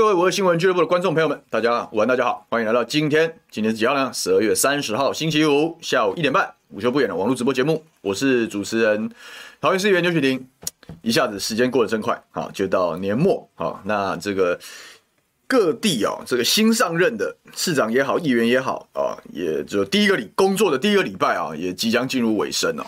[0.00, 4.10] 各位我是新闻俱乐部的观众朋友们，大家午安，大家好，欢迎来到今天，今天是几号呢？
[4.14, 9.10] 十二月三十号，星期五下午一点半，午休不远的网络直播节目，我是主持人
[9.60, 10.48] 桃园市议员刘雪婷。
[11.02, 14.58] 一下子时间过得真快，好，就到年末，好，那这个
[15.46, 22.86] 各地哦，这个新上任的市长也好，议员也好啊，也就第一个礼工作的第一个礼拜啊，也即将进入尾声哦。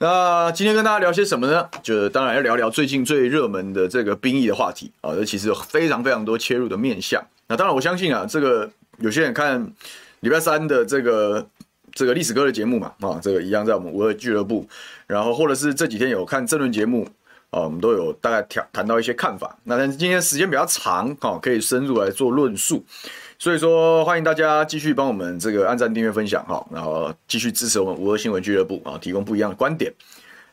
[0.00, 1.68] 那今天跟大家聊些什么呢？
[1.82, 5.12] 就当然要聊聊最近最热门的这个兵役的话题啊。
[5.12, 7.20] 这其实有非常非常多切入的面向。
[7.48, 9.72] 那当然，我相信啊，这个有些人看
[10.20, 11.44] 礼拜三的这个
[11.92, 14.68] 这个历史哥的节目嘛，啊，这个一样在我们五二俱乐部，
[15.08, 17.04] 然后或者是这几天有看政论节目
[17.50, 19.58] 啊，我们都有大概谈谈到一些看法。
[19.64, 22.84] 那但是今天时间比较长，哈，可以深入来做论述。
[23.40, 29.92] 所以说，欢迎大家继续帮我们这个按赞、订阅、分享哈，然后继续支持我们五二新闻俱乐部啊，提供不一样的观点。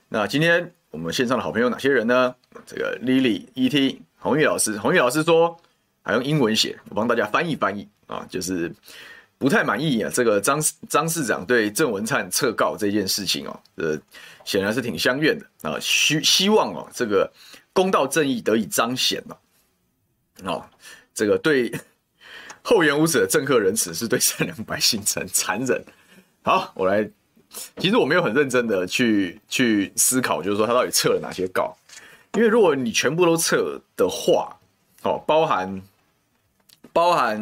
[0.07, 2.35] 那今天我们线上的好朋友哪些人呢？
[2.67, 5.59] 这个 Lily、ET、红玉老师，红玉老师说
[6.03, 8.71] 还用英文写，我帮大家翻译翻译啊，就是
[9.39, 13.99] 不太满意啊，这个张张市长对郑文灿撤告这件事情哦，呃，
[14.43, 17.27] 显然是挺相怨的啊，希希望哦，这个
[17.73, 19.35] 公道正义得以彰显哦，
[20.53, 20.65] 哦，
[21.15, 21.71] 这个对。
[22.67, 25.85] 厚颜无耻的政客仁慈是对善良百姓很残忍。
[26.41, 27.07] 好，我来，
[27.77, 31.77] 其实我没有很认真的去去思考，就是说他到底撤了哪些告。
[32.33, 34.57] 因为如果你全部都撤的话，
[35.03, 35.79] 哦，包含
[36.91, 37.39] 包含，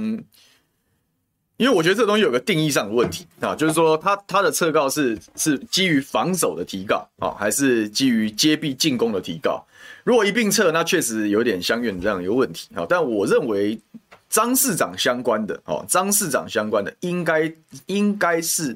[1.56, 9.66] 因为我觉得这东西有个定义上的问题啊，就是说他他的撤告是是基于防守的提告啊，还是基于揭弊进攻的提告？
[10.04, 12.86] 如果一并撤，那确实有点相怨这样一个问题啊。
[12.90, 13.80] 但我认为。
[14.34, 17.54] 张市长相关的哦，张市长相关的应该
[17.86, 18.76] 应该是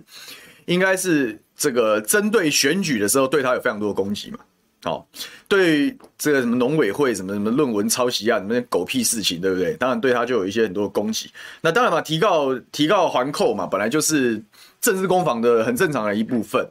[0.66, 4.38] 应该是这个针对选举的时候对他有非常多的攻击嘛，
[4.84, 5.03] 哦，
[5.47, 9.73] 对这个什么农委会什么什么论文抄袭啊，什么狗屁事情，对不对？
[9.78, 11.31] 当然对他就有一些很多攻击。
[11.59, 14.40] 那当然嘛，提告提告还扣嘛，本来就是
[14.79, 16.69] 政治攻防的很正常的一部分。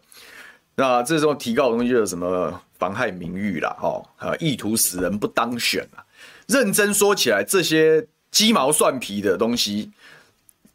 [0.76, 4.06] 那这时候提告的东西就有什么妨害名誉啦，哦，
[4.38, 6.06] 意图使人不当选啊。
[6.46, 8.06] 认真说起来，这些。
[8.36, 9.90] 鸡毛蒜皮的东西，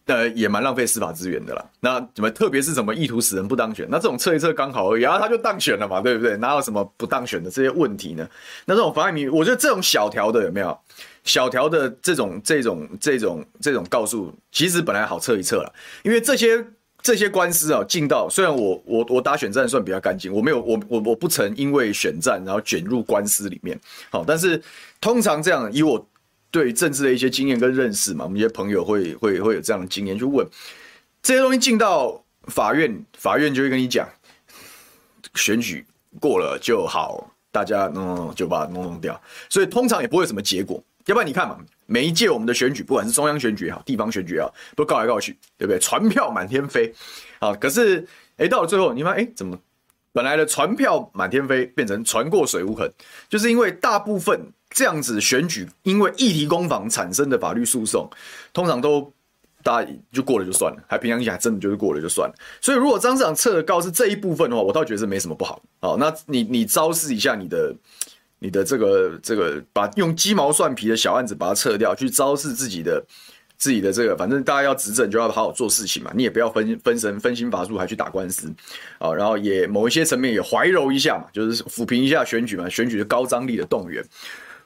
[0.08, 1.64] 呃，也蛮浪费司法资源的啦。
[1.80, 6.36] 那怎么，特别是什么意图使人不当选，那这种测一测刚好而已，然后他就当选了嘛，对不对？
[6.38, 8.28] 哪有什么不当选的这些问题呢？
[8.66, 10.76] 那这种妨碍你，我觉得这种小条的有没有？
[11.24, 15.72] 小条的这种、这种、这种、这种告诉，其实本来好测一测了，
[16.02, 16.66] 因为这些
[17.04, 24.60] 这些官司啊，进到虽然我我我打选战算比较干净，我没有我我我不曾因为选战然后卷入官司里面，好，但是
[25.00, 26.04] 通常这样以我。
[26.52, 30.46] 对政治的一些经验跟认识嘛，我们一些朋友会会会有这样的经验，就问
[31.24, 34.06] 这些东西进到法院，法院就会跟你讲，
[35.36, 35.86] 选举
[36.20, 39.20] 过了就好，大家弄弄就把它弄弄掉，
[39.50, 40.84] 所以通常也不会有什么结果。
[41.06, 45.80] 要不然你看嘛，每一届我们的选举，不管是中央选举也好，地方选举也好，都告来告去，对不对？
[45.80, 46.94] 传票满天飞，
[47.40, 48.06] 啊，可是
[48.36, 49.58] 哎，到了最后，你发现哎，怎么
[50.12, 52.92] 本来的传票满天飞，变成船过水无痕，
[53.30, 54.52] 就是因为大部分。
[54.72, 58.10] 这样子选举，因为议题攻防产生的法律诉讼，
[58.54, 59.14] 通常都
[59.62, 62.36] 大家就过了就算了，还平常讲真的就是过了就算了。
[62.62, 65.62] 所以如果张市长撤告是这一部分的话，我倒觉得是没什么不好。
[65.82, 67.76] 好，那你你昭示一下你的
[68.40, 73.04] 你的这个这个，把用鸡毛蒜皮的小案子把它撤掉，去昭示自己的
[73.58, 78.52] 自己的这个，反正大家要执政就要好好做事情嘛，你也不要分分神分心乏术还去打官司
[78.98, 84.04] 啊，然后也某一些层面也怀柔一下嘛，就是抚平一下选举嘛，选举的高张力的动员。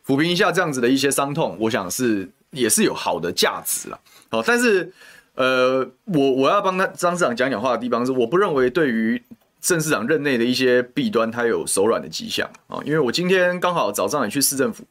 [0.05, 3.99] 抚平一下这样子的一些伤痛，我想是也是有好的价值了。
[4.29, 4.93] 好，但是
[5.33, 9.21] 呃，我我要帮他张市长讲讲话的地方是，我不认为对于
[9.59, 12.79] 郑市长任内的一些弊端，他有手软的迹象啊。
[12.85, 14.83] 因为我今天刚好早上也去市政府，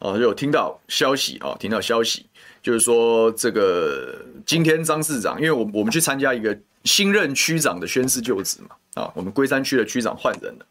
[0.00, 2.26] 哦，就有听到消息啊，听到消息，
[2.62, 10.66] 就是说这个今天张市长，因为我我们去参加一个新任区长的宣誓就职嘛，啊，我们龟山区的区长换人了，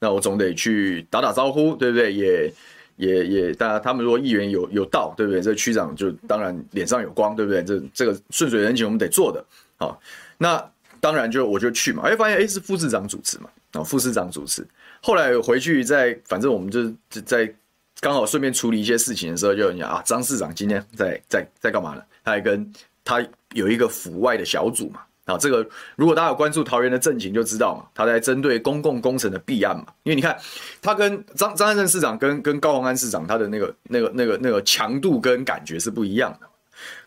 [0.00, 2.12] 那我总得去打打招呼，对不对？
[2.12, 2.52] 也。
[2.96, 5.40] 也也，大家他们如果议员有有到，对不对？
[5.40, 7.62] 这区长就当然脸上有光，对不对？
[7.62, 9.44] 这这个顺水人情我们得做的，
[9.76, 10.00] 好，
[10.38, 10.62] 那
[11.00, 14.66] 当然就我就去嘛，哎，发现哎是副市长主持嘛，啊，副市长主持。
[15.02, 17.54] 后来回去在，反正我们就在
[18.00, 22.02] 刚好顺便处理一些事情的时候，就人讲啊，张市长今天在在在干嘛呢？
[22.24, 22.72] 他还跟
[23.04, 25.00] 他有一个府外的小组嘛。
[25.26, 29.86] 啊，这个如果大家有关注桃园的政情，就知道嘛，他在针对公共工程的弊案嘛。
[30.04, 30.38] 因为你看，
[30.80, 36.46] 他跟张张善政市长跟跟高虹安市长，他的那个那个那个那个强度跟感觉是不一样的。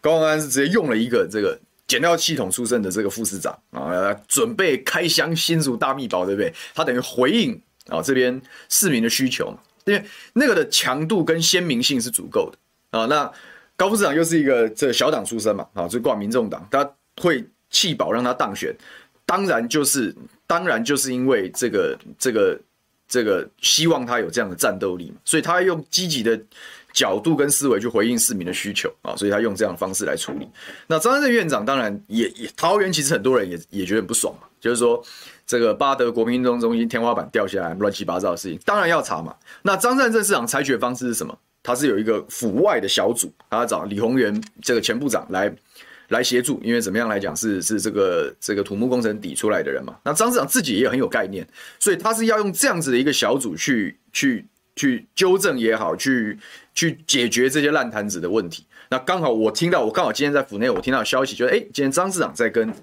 [0.01, 1.57] 高虹安是直接用了一个这个
[1.87, 6.53] 检调系统出身的这个副市长啊，准备开箱新竹大秘宝，对不对？
[6.75, 13.05] 他等于回应啊这边市民的需求嘛，因为那个的强度跟鲜明性是足够的啊。
[13.05, 13.31] 那
[13.77, 16.91] 高副市长又是一个这小党出身嘛，啊，就挂民众党，他
[17.21, 18.75] 会弃保让他当选，
[19.25, 20.15] 当然就是
[20.47, 22.59] 当然就是因为这个这个
[23.07, 26.39] 这个希望他有这样的战斗力嘛，所以他用积极的。
[26.91, 30.49] 角度跟思维去回应市民的需求啊，所以他用这样的方式来处理。
[30.87, 35.01] 那张善政院长当然也也桃园，其实很多人也也觉得很不爽嘛，就是说
[35.45, 39.35] 这个八德国民运动中心天花板掉下来，乱七八糟的事情，当然要查嘛。
[39.61, 41.37] 那张善政市长采取的方式是什么？
[41.61, 45.55] 他是有一个府外的小组，他找李鸿源这个前部长来
[46.09, 49.95] 来协助，因为怎么样来讲是是这个这个土木工程底出来的人嘛。
[50.03, 51.47] 那张市长自己也很有概念，
[51.79, 54.45] 所以他是要用这样子的一个小组去去
[54.75, 56.37] 去纠正也好，去。
[56.75, 58.65] 去解决这些烂摊子的问题。
[58.89, 62.73] 那刚好我听到，我刚好今天在府内，我听到消息，就是哎，今天张市长在跟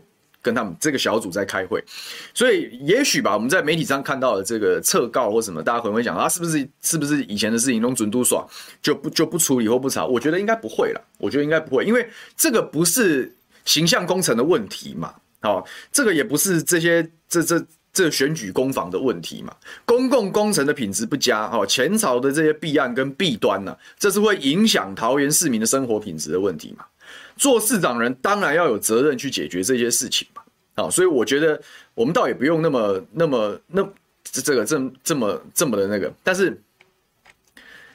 [0.47, 1.83] 跟他们这个小组在开会，
[2.33, 8.47] 所以也许吧，我们在媒体上看到的这个撤告或什么，大家可能会讲啊，是不是是不是以前的事情弄准都爽，
[8.81, 10.07] 就不就不处理或不查？
[10.07, 13.35] 我觉得应该不会了，我觉得应该不会，因为这个不是
[13.65, 15.13] 形象工程的问题嘛，
[15.43, 17.61] 哦，这个也不是这些这这。
[17.97, 19.57] 这选举攻防的问题嘛，
[19.87, 26.85] 公共工程的品质不佳，哈，前朝的这些弊案跟弊端呢，这是会影响桃园市民的生活品质的问题嘛。
[27.39, 30.29] 做市长人当然要有责任去解决这些事情，
[30.77, 31.61] 啊，所以我觉得
[31.95, 33.87] 我们倒也不用那么那么那
[34.23, 36.63] 这个这这么这么的那个，但是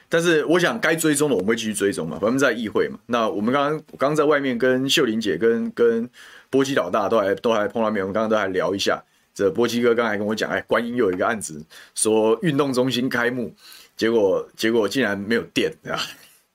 [0.08, 2.98] 但是我想该追踪的我们会继续追踪嘛，反正在议会嘛。
[3.06, 6.06] 那我们刚刚刚刚在外面跟秀玲姐跟跟
[6.50, 9.02] 波基老大都还都还碰到面，我们刚刚都还聊一下。
[9.34, 11.64] 这波基哥刚才跟我讲，哎，观音又有一个案子，
[11.94, 13.50] 说运动中心开幕，
[13.96, 15.98] 结果结果竟然没有电，啊？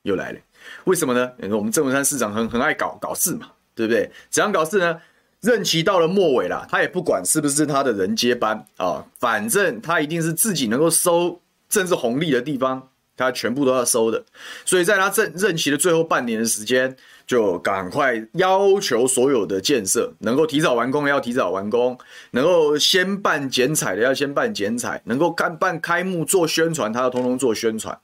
[0.04, 0.40] 又来了，
[0.84, 1.32] 为什么呢？
[1.50, 4.12] 我们郑文山市长很很爱搞搞事嘛，对不对？
[4.30, 5.02] 怎样搞事呢？
[5.42, 14.24] 任期到了末尾了，他也不管是不是他的人接班啊，反正他一定是自己能够收政治红利的地方，他全部都要收的。
[14.66, 16.96] 所以在他任任期的最后半年的时间。
[17.28, 21.94] 就赶快要求所有的建设能够提早完工，要提早完工；
[22.32, 28.00] 能够先办剪彩的要先办剪彩；能够干办开幕做宣传，他要通通做宣传。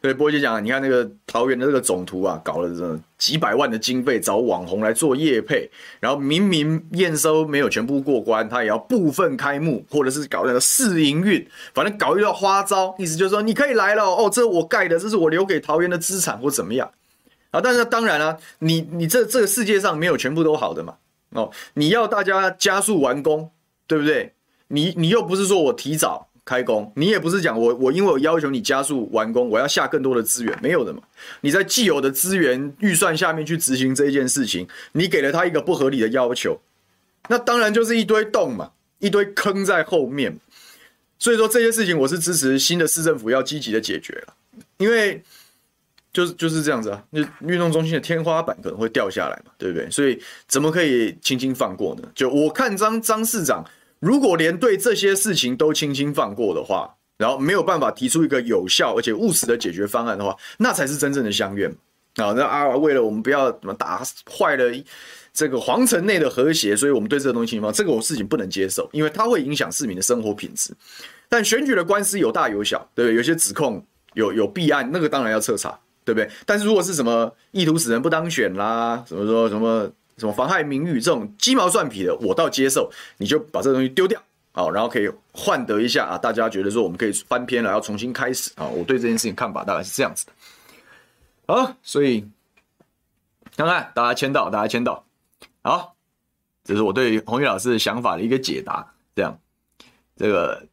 [0.00, 5.68] 对波姐讲，你看那个桃园的这个总图啊，搞了这几百万的经费找网红来做业配，
[6.00, 16.90] 然后明明验收没有全部过关，他也要部分开幕，或者是搞那个试营运，反正搞一道花招，意思就是说你可以来了哦，这我盖的，这是我留给桃园的资产或怎么样。
[17.50, 20.96] 啊，但是当然了、你你这这个世界上没有全部都好的嘛，
[21.30, 23.50] 哦，你要大家加速完工，
[23.86, 24.34] 对不对？
[24.68, 31.02] 你你又不是说我提早开工，你也不是讲我我因为我要求你加速完工，我要下更多的资源，没有的嘛。
[31.42, 36.58] 你在既有的资源预算下面去执行这一件事情，你给了他一个不合理的要求，
[37.28, 40.38] 那当然就是一堆洞嘛，一堆坑在后面。
[41.18, 44.34] 所以说这些事情，我是支持新的市政府要积极的解决了，
[44.78, 45.22] 因为。
[46.10, 49.88] 就是就是这样子啊，那运动中心的天花板可能会掉下来嘛，对不对？
[49.90, 52.08] 所以怎么可以轻轻放过呢？
[52.14, 53.62] 就我看张张市长，
[54.00, 61.70] 如果连对这些事情都轻轻放过的话，然后没有办法提出一个有效而且务实的解决方案的话，那才是真正的相愿
[62.16, 62.32] 啊！
[62.36, 64.64] 那啊，为了我们不要怎么打坏了
[65.32, 70.72] 这个皇城内的和谐，所以我们对这个东西嘛，这个我事情不能接受，因为它会影响市民的生活品质。
[71.28, 73.16] 但选举的官司有大有小，对不对？
[73.16, 75.78] 有些指控有有弊案，那个当然要彻查。
[76.04, 76.30] 对不对？
[76.46, 79.86] 但是如果是什么意图使人不当选啦，什么说什么
[80.18, 82.90] 什么妨害名誉这种鸡毛蒜皮的，我倒接受。
[83.16, 84.20] 你就把这东西丢掉，
[84.52, 88.66] 好，然后可以换得一下啊，大家觉得说我们可以翻篇了，要重新开始啊。
[88.66, 90.32] 我对这件事情看法大概是这样子的。
[91.46, 92.28] 好，所以
[93.56, 95.04] 看看大家签到，大家签到，
[95.62, 95.94] 好，
[96.64, 98.92] 这是我对红玉老师的想法的一个解答。
[99.14, 99.38] 这样，
[100.16, 100.66] 这个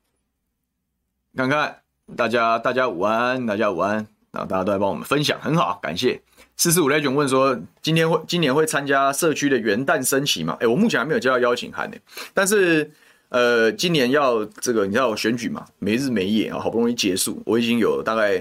[1.36, 1.82] 看看
[2.16, 4.08] 大家，大家午安，大家午安。
[4.36, 6.22] 啊，大家都来帮我们分享，很好，感谢。
[6.58, 10.56] 四四五雷卷问说，今天会今年会参加社区的元旦升旗吗？
[10.62, 11.98] 哎，我目前还没有接到邀请函呢。
[12.34, 12.90] 但是，
[13.28, 18.40] 呃，今年要这个，你知道选举嘛，没日没夜啊，好不容易结束，我已经有大概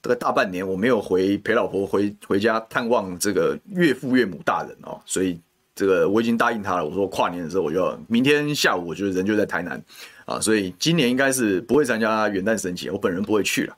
[0.00, 5.36] 大概大半年我没有回陪老婆回回家探望这个岳父岳母大人哦，所以
[5.74, 9.82] 这个我已经答应他了，我说跨年的时候我就要明天下午我就人就在台南
[10.26, 13.76] 啊，所以今年应该是不会参加元旦升旗，我本人不会去了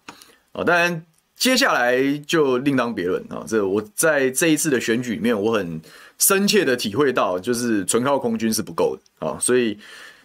[0.53, 1.03] 啊，当然。
[1.41, 3.43] 接下来就另当别论啊！
[3.49, 5.81] 这我在这一次的选举里面，我很
[6.19, 9.39] 深切的体会到，就是纯靠空军是不够的啊！
[9.41, 9.79] 所以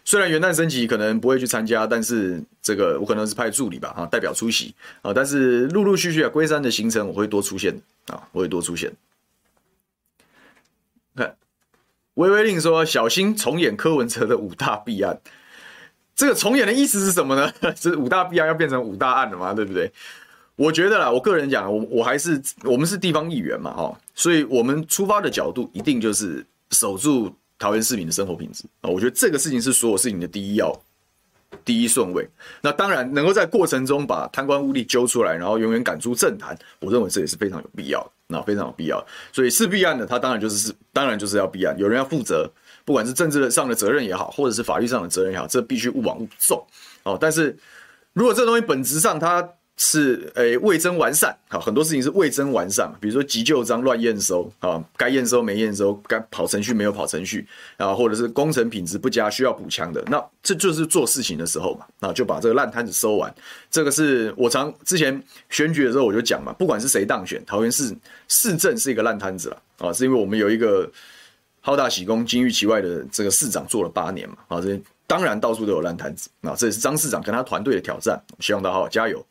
[0.03, 5.13] 虽然元旦升旗可能不会去参加，但是这个我可能是派助理吧啊，代表出席啊！
[5.13, 7.74] 但是陆陆续续啊，龟山的行程我会多出现
[8.07, 8.91] 啊，我会多出现。
[11.15, 11.38] 看，
[12.15, 15.17] 微微令说小心重演柯文哲的五大弊案，
[16.13, 17.53] 这个重演的意思是什么呢？
[17.74, 19.53] 是五大弊案要变成五大案了吗？
[19.53, 19.89] 对不对？
[20.55, 28.89] 我觉得啦，我个人讲，我我还是我们是地方议员嘛，哈，所以我们出发的角度一定就是守住桃园市民的生活品质啊。
[28.89, 30.74] 我觉得这个事情是所有事情的第一要、
[31.65, 32.25] 第一顺位。
[32.62, 39.05] 那当然能够在过程中把贪官污吏揪出来，然后永远赶出政坛，我认为这也是非常有必要的，那非常有必要。
[39.33, 42.50] 所以是弊案的，他当然就是是，当然就是要弊案，有人要负责，
[42.85, 46.65] 不管是政治上的责任也好，或者是法律上的责任也好，这必须勿往勿重
[47.03, 47.17] 哦。
[47.19, 47.57] 但是
[48.13, 63.34] 如果这东西本质上它是诶未臻完善，好，很多事情是未臻完善，比如说急就章乱验收啊，该验收没验收，该跑程序没有跑程序啊，或者是工程品质不佳需要补强的，那这就是做事情的时候嘛，那就把这个烂摊子收完。
[63.70, 67.94] 这个是我常之前选举的时候我就讲嘛，不管是谁当选，桃园市
[68.29, 70.89] 市政是一个烂摊子了啊，是因为我们有一个
[71.60, 79.24] 好大喜功、金玉其外的这个市长做了八年嘛，啊，这当然到处都有烂摊子啊，这也是张市长跟他团队的挑战，希望他好好加油。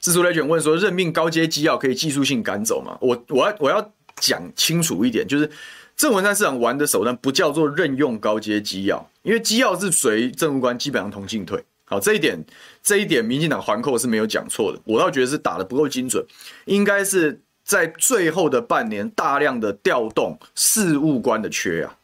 [0.00, 5.48] 自主来卷问说：“任命高阶机要可以技术性赶走吗？”我我要我要讲清楚一点，就是
[5.94, 11.62] 郑文灿市长玩的手段不叫做任用高阶机要，因为机要是随政务官基本上同进退。
[11.84, 12.42] 好，这一点
[12.82, 14.80] 这一点，民进党环扣是没有讲错的。
[14.84, 16.24] 我倒觉得是打得不够精准，
[16.64, 21.94] 应该是在最后的半年大量的调动事务官的缺啊。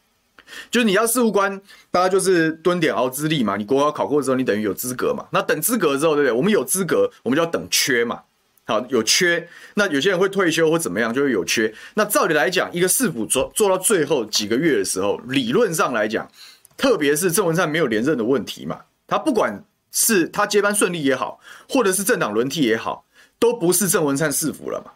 [0.71, 1.61] 就是你要事务官，
[1.91, 3.57] 大家就是蹲点熬资历嘛。
[3.57, 5.25] 你国考考过之后，你等于有资格嘛。
[5.31, 6.31] 那等资格之后，对不对？
[6.31, 8.21] 我们有资格，我们就要等缺嘛。
[8.65, 11.73] 好，有缺，那有些人会退休或怎么样，就会有缺。
[11.93, 16.29] 那照理来讲，一个市府做做到最后几个月的时候，理论上来讲，
[16.75, 19.63] 特别是郑文灿没有连任的问题嘛，他不管
[19.93, 21.39] 是他接班顺利也好，
[21.69, 23.05] 或者是政党轮替也好，
[23.39, 24.91] 都不是郑文灿市府了嘛。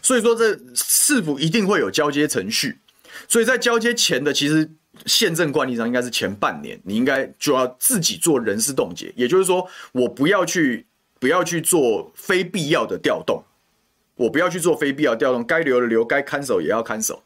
[0.00, 2.78] 所以说，这市府一定会有交接程序。
[3.28, 4.70] 所以在交接前的，其实。
[5.06, 10.86] 宪政惯例上应该是前半年，你应该就要自己做人事冻结，也就是说，我不要去
[11.18, 13.42] 不要去做非必要的调动，
[14.16, 17.22] 我不要去做非必要调动，该留的留，该看守也要看守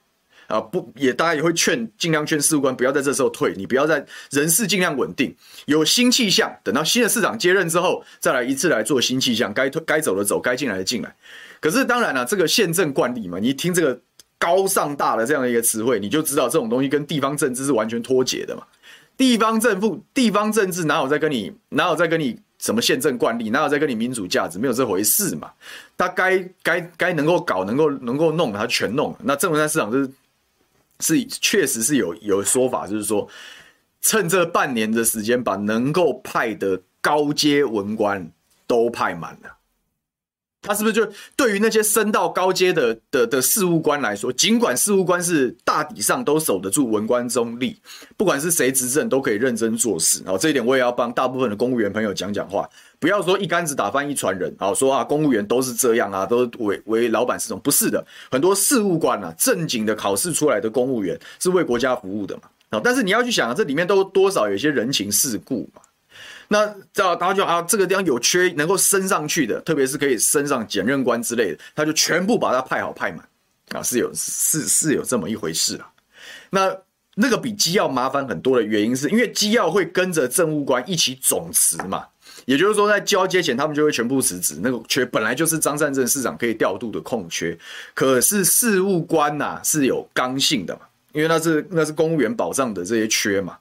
[0.47, 0.61] 啊！
[0.61, 5.35] 不，也大家也会劝，尽量劝事务官不要在这时候退，你不要在人事尽量稳定，
[5.67, 11.15] 有新气象，等到新的市长接任之后，再来一次来做新气象，该退该走的走，该进来的进来。
[11.61, 14.01] 可是当然了，这个宪政惯例嘛，你一听这个。
[14.47, 18.62] 高尚大的这样的一个词汇，你就知道这种东西跟地方政治是完全脱节的嘛。
[19.17, 25.50] 地方政府、地方政治哪有在跟你哪有在跟你什么宪政惯例，哪有在跟你民主价值，没有这回事嘛。
[25.97, 29.17] 他该该该能够搞、能够能够弄，他全弄。
[29.25, 30.11] 那政府在市场就是
[31.00, 33.29] 是确实是有有说法，就是说
[34.03, 38.31] 趁这半年的时间，把能够派的高阶文官
[38.69, 39.56] 都派满了。
[40.67, 47.77] 他是不是就对于那些升到高阶的的的事务官来说，尽管事务官是大体上都守得住文官中立，
[48.17, 50.23] 不管是谁执政都可以认真做事。
[50.27, 52.69] 啊这一点我也要帮大部分的公务员朋友讲讲话，
[52.99, 62.43] 不要说一竿子打翻一船人，好说啊，公务员都是这样啊，都为为老板是种不是的，很多事务官啊，正经的考试出来的公务员是为国家服务的嘛。
[62.71, 65.81] 啊，但是你要去想啊，这里面都多少有些人情世故嘛。
[66.49, 73.29] 那知道大家就啊，这个地方有缺能够升上去的，特别是可以升上检任官之类的，他就全部把它派好派满
[73.73, 75.91] 啊，是有是是有这么一回事啊。
[76.50, 76.76] 那
[77.17, 82.07] 那个比机要麻烦很多的原因，是因为机要会跟着政务官一起总辞嘛，
[82.45, 84.59] 也就是说在交接前他们就会全部辞职。
[84.62, 87.59] 那个缺本来就是张善政市长可以调度的空缺，
[87.95, 93.59] 可是事务官呐、是有刚性的嘛，因为那是那是公务员保障的这些缺嘛。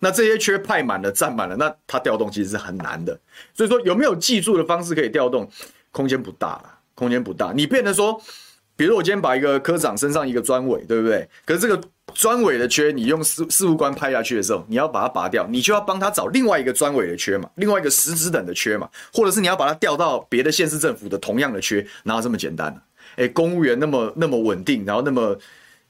[0.00, 3.18] 那这些缺派满了、占满了，那他调动其实是很难的。
[3.54, 5.48] 所以说，有没有记住的方式可以调动？
[5.92, 7.52] 空间不大了，空间不大。
[7.54, 8.20] 你变成说，
[8.76, 11.28] 比如我今天把一个科长升上一个专委，对不对？
[11.44, 11.80] 可是这个
[12.14, 22.80] 专委的缺，你用事事务官派下去的时候，你要把它拔掉，你就要帮他找另外一个专委的缺嘛，另外一个实职等的缺嘛，或者是你要把它调到别的县市政府的同样的缺，哪有这么简单呢？
[23.16, 25.36] 诶，公务员那么那么稳定，然后那么。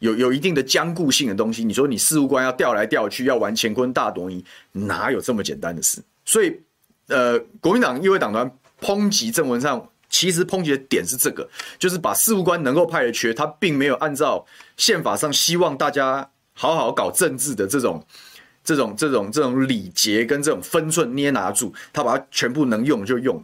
[0.00, 6.02] 有有一定的僵固性的东西，你说你事务官要调来调去，要玩乾坤大挪移，哪有这么简单的事？
[6.24, 6.60] 所以，
[7.08, 14.44] 呃，国民党议会党团抨击郑文灿，其实抨击的点是这个，就是把事务官能够派的缺，他并没有按照
[14.76, 18.04] 宪法上希望大家好好搞政治的这种、
[18.64, 23.42] 这种、这种、这种礼节跟这种分寸捏拿住，他把它全部能用就用，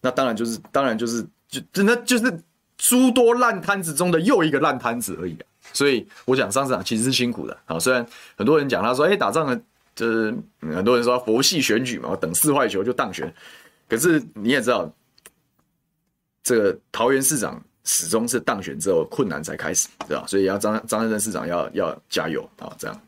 [0.00, 2.40] 那当然就是，当然就是，就真的就是
[2.76, 5.46] 诸多烂摊子中的又一个烂摊子而已啊。
[5.72, 8.06] 所以我讲张市长其实是辛苦的啊，虽然
[8.36, 9.60] 很多人讲他说，哎，打仗呢，
[9.94, 13.34] 就是很多人说佛系选举嘛，等四坏球就当选，
[13.88, 14.92] 可是你也知道，
[16.42, 20.24] 这个桃园市长始终是当选之后困难才开始，对吧？
[20.26, 23.00] 所以要张张善政市长要要加油啊，这样。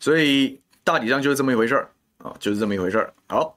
[0.00, 3.12] 所以大体上就是这么一回事儿啊，就是这么一回事儿。
[3.28, 3.56] 好，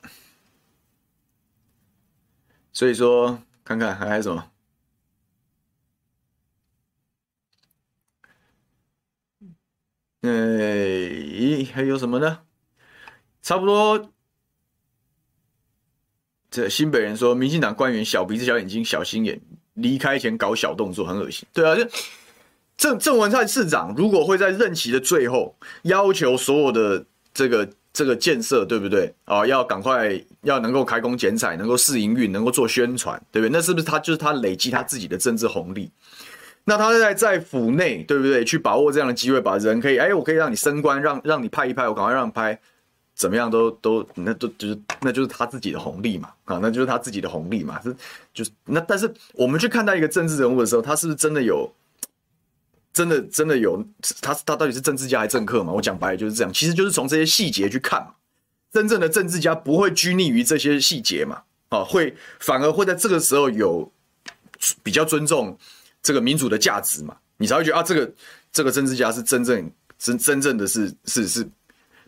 [2.73, 4.50] 所以说，看看还有什么？
[10.21, 12.39] 哎，还有什么呢？
[13.41, 14.11] 差不多。
[16.51, 19.41] 这新北人说，民进党官员小鼻子、小眼睛、小心眼，
[19.73, 21.47] 离开前搞小动作，很恶心。
[21.53, 21.87] 对啊，就
[22.77, 29.47] 郑郑文灿市长如果会在任期的最后要求所有的这个这个建设，对不对啊？
[29.47, 33.51] 要赶快要能够开工剪彩，能够试营运，能够做宣传，对不对？
[33.51, 35.89] 那是不是他就是他累积他自己的政治红利？
[36.65, 38.43] 那他在在府内，对不对？
[38.45, 42.59] 去把握这样的机会，把人可以，哎，我可以让你升官，让让你拍一拍，我赶快让你拍。
[43.13, 47.95] 怎么样都都那都就是那就是他自己的红利嘛啊，那就是他自己的红利嘛，是
[48.33, 51.71] 就是那但是我们去看待一个政治人物的时候，他是不是真的有
[52.91, 53.85] 真的真的有
[54.21, 55.71] 他他到底是政治家还是政客嘛？
[55.71, 58.13] 我讲白了就是这样，其实就是从这些细节去看嘛。
[58.71, 63.91] 真正的政治家不会拘泥于这些细节嘛啊，会反而会在这个时候有
[64.81, 65.55] 比较尊重
[66.01, 68.13] 这个民主的价值嘛，你才会觉得啊，这个
[68.51, 71.47] 这个政治家是真正真真正的是是是。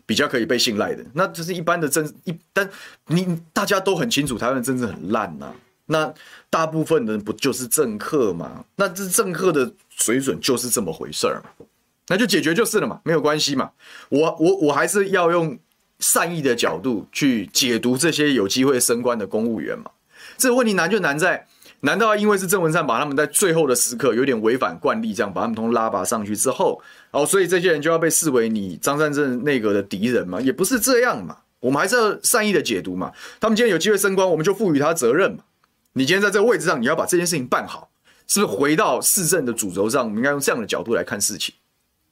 [0.06, 2.68] 比较可以被信赖的，那就是一般的政一，但
[3.06, 5.50] 你大家都很清楚，台湾的政治很烂呐。
[5.86, 6.12] 那
[6.50, 8.62] 大部分人不就是政客吗？
[8.76, 11.66] 那这政客的水准就是这么回事儿嘛，
[12.08, 13.70] 那就解决就是了嘛，没有关系嘛。
[14.10, 15.58] 我我我还是要用
[16.00, 19.90] 善意的角度去解读这些有机会升官的公务员嘛。
[20.36, 21.48] 这个问题难就难在。
[21.84, 30.40] 难道因为是郑文灿把他们在最后的时刻有点违反惯例，这样把他们通拉拔上去之后，哦，所以这些人就要被视为你张善政内阁的敌人吗？
[30.40, 33.12] 也不是这样嘛，我们还是要善意的解读嘛。
[33.38, 35.44] 他们今天有机会升官，我们就赋予他责任嘛。
[35.92, 37.90] 你今天在这个位置上，你要把这件事情办好，
[38.26, 40.04] 是不是回到市政的主轴上？
[40.04, 41.54] 我们应该用这样的角度来看事情。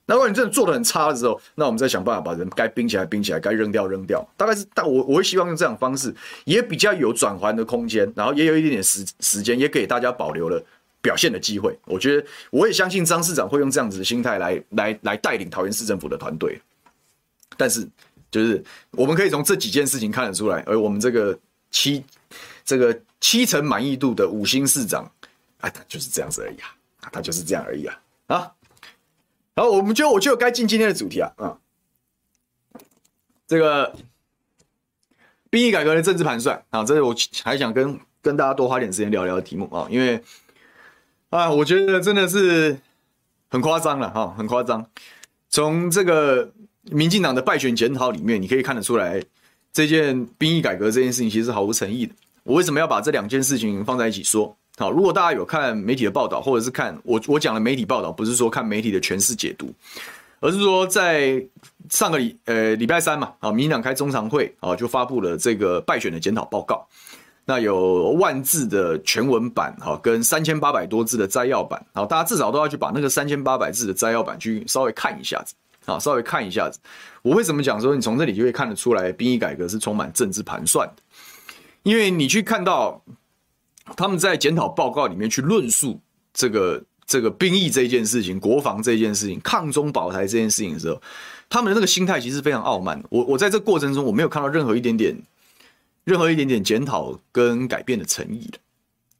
[0.04, 4.22] 那如果你真的做的很差的时候，那我们再想办法把人该冰起来冰起来，该扔掉扔掉。
[4.36, 6.12] 大概是，但我我会希望用这样方式，
[6.44, 10.60] 也比较有转换的空间，然后也有一点点时时间，也给大家保留了
[11.00, 11.78] 表现的机会。
[11.84, 16.60] 我觉得我也相信张市长会用这样子的心态来来来带领桃园市政府的团队。
[17.56, 17.88] 但是，
[18.28, 21.38] 就是我们可以从这几件事情看得出来，而我们这个
[21.70, 22.04] 七
[22.64, 25.04] 这个七成满意度的五星市长，
[25.60, 26.56] 啊，他就是这样子而已
[27.02, 28.52] 啊，他就是这样而已啊，啊。
[29.54, 31.58] 然后我们就我就该进今天的主题啊啊，
[33.46, 33.94] 这个
[35.50, 40.22] 兵役改革的政治盘算啊，这是我还想跟跟大家多花点时间聊聊的题目啊，因为
[41.30, 42.78] 啊，我觉得真的是
[43.50, 44.86] 很夸张了哈，很夸张。
[45.50, 46.52] 从这个
[46.84, 49.22] 民进党的败选检讨里面，你可以看得出来，
[49.70, 52.14] 这件兵役改革这件事情其实是毫无诚意的。
[52.44, 54.56] 我为什么要把这两件事情放在一起说？
[54.82, 59.72] 好，如果大家有看媒体的报道，或者是看我我讲的媒体报道，不是说看媒体的诠释解读，
[60.40, 61.40] 而是说在
[61.88, 66.84] 上个礼呃礼拜三嘛，啊，民进党开中常会啊，就发布了这个败选的检讨报告。
[67.44, 76.80] 那有万字的全文版，哈，跟三千八百多字的摘要版，好，大家至少都要去把那个三千八百字的摘要版去稍微看一下子，啊，稍微看一下子。
[77.22, 81.02] 我为什么讲说你从这里就会看得出来，兵役改革是充满政治盘算的？
[81.84, 83.00] 因为你去看到。
[83.96, 86.00] 他们在检讨报告里面去论述
[86.32, 91.00] 这个这个兵役这件事情、国防这件事情、抗中保台这件事情的时候，
[91.48, 93.02] 他们的那个心态其实非常傲慢。
[93.10, 95.16] 我我在这过程中我没有看到任何一点点、
[96.04, 98.58] 任何一点点检讨跟改变的诚意的。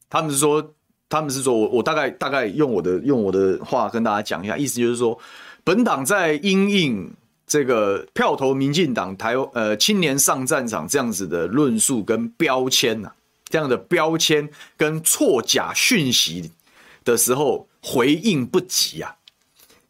[0.09, 0.73] 他们是说，
[1.09, 5.19] 他们是说我我大概大概用我的用我的话跟大家讲一下，意思就是说，
[5.65, 7.11] 本党在因应
[7.47, 13.13] 这个票投民进党台呃青年上战场这样子的论述跟标签呐、
[13.53, 16.51] 这样的标签跟错假讯息
[17.05, 19.15] 的时候回应不及啊，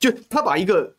[0.00, 0.92] 就他把一个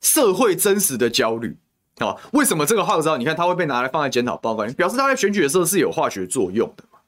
[0.00, 1.56] 社会真实的焦虑
[1.98, 6.98] 啊，为什么这个号召你看他会被拿来放在检讨报告，表示他在选举的时候是有化学作用的嘛？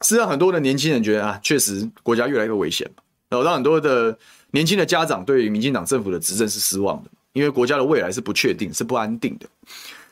[0.00, 2.90] 是让很多的年轻人觉得啊，确实国家越来越危险，
[3.28, 4.18] 然后让很多的
[4.50, 9.46] 年轻的家长对于民进党政府的执政是失望的，因为国家的未来是不确定、是不安定的，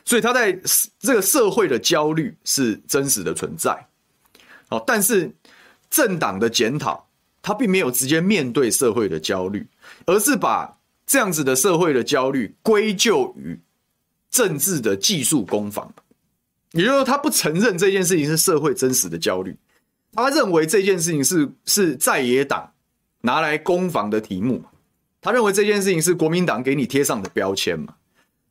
[0.05, 0.57] 所以他在
[0.99, 3.85] 这个社会的焦虑是真实的存在。
[4.69, 5.31] 哦，但是
[5.89, 7.07] 政党的检讨，
[7.41, 9.65] 他并没有直接面对社会的焦虑，
[10.05, 10.77] 而是把
[11.07, 13.59] 这样子的社会的焦虑归咎于
[14.29, 15.91] 政治的技术攻防，
[16.73, 19.57] 也就是说，他不承认这件事情是社会真实的焦虑，
[20.13, 22.71] 他认为这件事情是是在野党
[23.21, 24.63] 拿来攻防的题目，
[25.19, 27.95] 他认为这件事情是国民党给你贴上的标签嘛，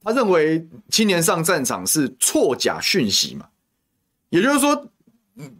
[0.02, 3.46] 他认为青年上战场是错假讯息嘛，
[4.31, 4.90] 也就是说。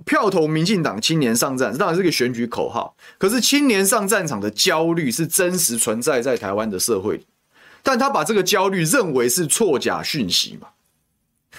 [0.05, 2.97] 票投民进党，青年上战，当然是个选举口号。
[3.19, 7.25] 可是青年上战场的焦虑是真实存在在台湾的社会，
[7.83, 10.69] 但他把这个焦虑认为是错假讯息嘛？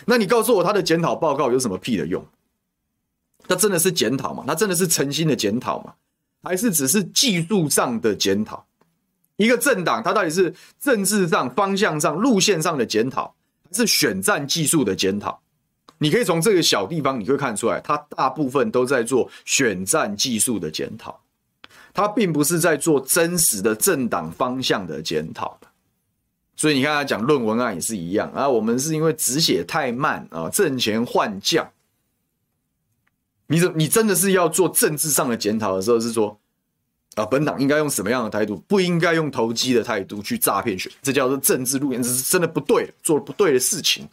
[0.06, 2.26] 那你告诉我他的检讨报告有什么屁的用？
[3.48, 4.44] 他真的是检讨吗？
[4.46, 5.94] 他真的是诚心的检讨吗？
[6.44, 8.66] 还是只是技术上的检讨？
[9.38, 13.34] 一个政党，它到底是政治上、方向上、路线上的检讨，
[13.70, 15.42] 还是选战技术的检讨？
[16.00, 21.22] 你可以从这个小地方，你会看出来，他大部分都在做选战技术的检讨，
[21.94, 25.60] 他并不是在做真实的政党方向的检讨。
[26.56, 31.70] 所以你看他讲论文案也是一样啊，我们是因为纸写太慢啊，挣钱换将。
[33.48, 36.38] 你怎你真的是要做政治上的检讨的时候，是说
[37.16, 38.58] 啊，本党应该用什么样的态度？
[38.68, 44.08] 不应该用投机的态度去诈骗选，这叫做政治路线，这是真的不对，做了不对的事情。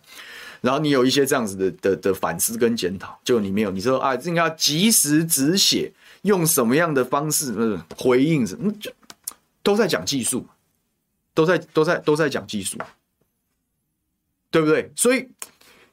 [0.61, 5.93] 然后你有一些这样子的的的反思跟检讨，就你没有，你说啊，应该要及时止血，
[6.23, 8.91] 用什么样的方式回应什么，就
[9.63, 10.47] 都在讲技术，
[11.35, 12.79] 都在都在都在讲技术，
[14.51, 14.91] 对不对？
[14.97, 15.29] 所以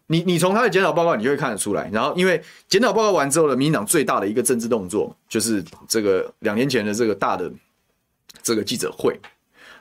[0.08, 1.89] 你你从他的检讨报告，你就会看得出来。
[1.91, 7.52] 然后因为检讨报告完之后呢，民进党最大的一个政治动作，就是这个两年前的这个大的
[8.41, 9.19] 这个记者会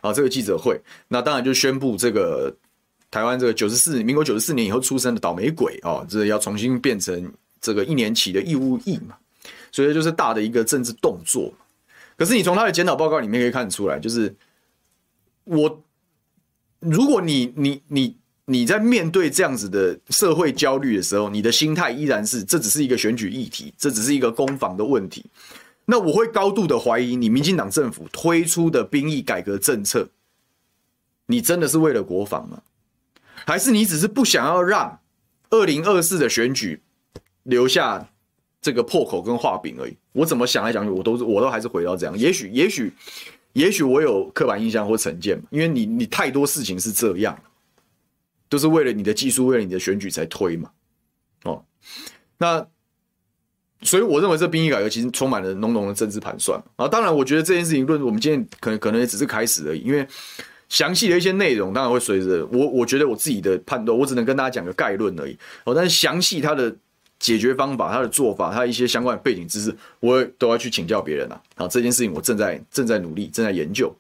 [0.00, 2.54] 啊，这个记者会，那当然就宣布这个。
[3.12, 9.14] 台湾这个九十四，民国九十四年以后出生的倒霉鬼哦，这要重新变成这个一年期的义务役嘛，
[9.70, 11.52] 所以就是大的一个政治动作。
[12.16, 14.34] 可是你从他的检讨报告里面可以看得出来，就是
[15.44, 15.82] 我，
[16.80, 25.26] 如果你你你你在面对这样子的社会焦虑的时候，你的心态依然是这只是一个选举议题，这只是一个攻防的问题，
[25.84, 30.08] 那我会高度的怀疑你民进党政府推出的兵役改革政策，
[31.26, 32.62] 你真的是为了国防吗？
[33.46, 35.00] 还是你只是不想要让
[35.50, 36.80] 二零二四的选举
[37.42, 38.08] 留下
[38.60, 39.96] 这个破口跟画饼而已？
[40.12, 42.16] 我怎么想来讲去，我都是我都还是回到这样。
[42.16, 42.92] 也许也许
[43.52, 47.38] 也许我有刻板印象或成见，因为你你太多事情是这样，
[48.48, 50.70] 都是为了你的技术，为了你的选举才推嘛。
[51.44, 51.64] 哦，
[52.38, 52.66] 那
[53.82, 56.86] 所以我认为这兵役改革其实充满了浓浓的政治盘算啊。
[56.86, 60.06] 当然，我觉得这件事情论我们今天可能可能也只是开始而已，因为。
[60.72, 65.38] 详细的一些内容当然会随着我，我觉得我自己的判断，我只能跟大家讲个概论而已。
[65.64, 66.74] 哦，但是详细它的
[67.18, 71.38] 解决方法、它的做法、它一些相关的背景知识，我都要去请教别人啊。
[71.56, 73.94] 好，这件事情我正在正在努力，正在研究。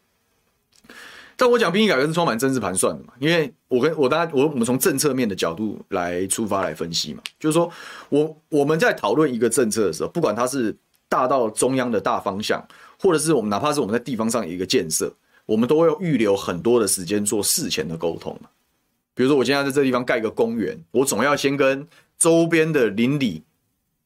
[1.36, 7.70] 但我讲兵役改革是充满政治盘算的嘛，因为我跟我大家我我们从政策面的角度来出发来分析嘛，就是说
[8.08, 10.74] 我我们在讨论一个政策的时候，不管它是
[11.06, 12.66] 大到中央的大方向，
[12.98, 15.12] 或者是我们哪怕是我们在地方上一个建设。
[15.44, 18.38] 我们都会预留很多的时间做事前的沟通，
[19.14, 23.42] 比如说我今天在这地方盖个公园，我总要先跟周边的邻里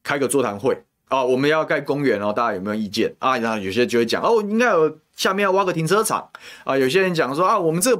[0.01, 3.37] 开个座谈会啊，我们要盖公园哦，大家有没有意见啊？
[3.37, 6.27] 然后有些就会讲哦，应该有下面要挖个停车场
[6.63, 7.95] 啊，有些人讲说啊，我们这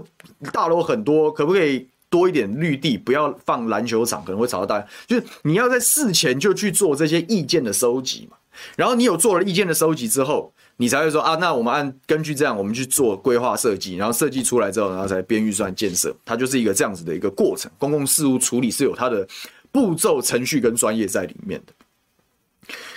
[0.52, 4.88] 大楼很多，可不可以多一点绿地，不要放篮球场，可能会吵到大家。
[5.06, 8.38] 就是你要在事前就去做这些意见的收集嘛，
[8.76, 10.52] 然后你有做了意见的收集之后。
[10.78, 17.70] 你才会说啊，那我们按根据这样，我们去做规划设计，然后设计出来之后，然后才编预算建设，它就是一个这样子的一个过程。
[17.78, 19.28] 公共事务处理是有它的
[19.72, 21.74] 步骤、程序跟专业在里面的。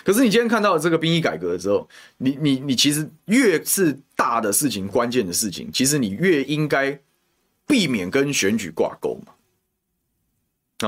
[0.05, 1.89] 可是你今天看到这个兵役改革的时候，
[2.19, 6.99] 你你你其实越是大的事情、关键的事情，其实你越应该
[7.67, 9.33] 避免跟选举挂钩嘛。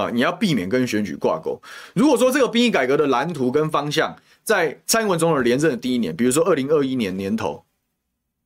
[0.00, 1.60] 啊，你要避免跟选举挂钩。
[1.94, 7.64] 如果说这个兵役改革的蓝图跟方向，在蔡英文总统连任的第一年，比如说二零二一年年头，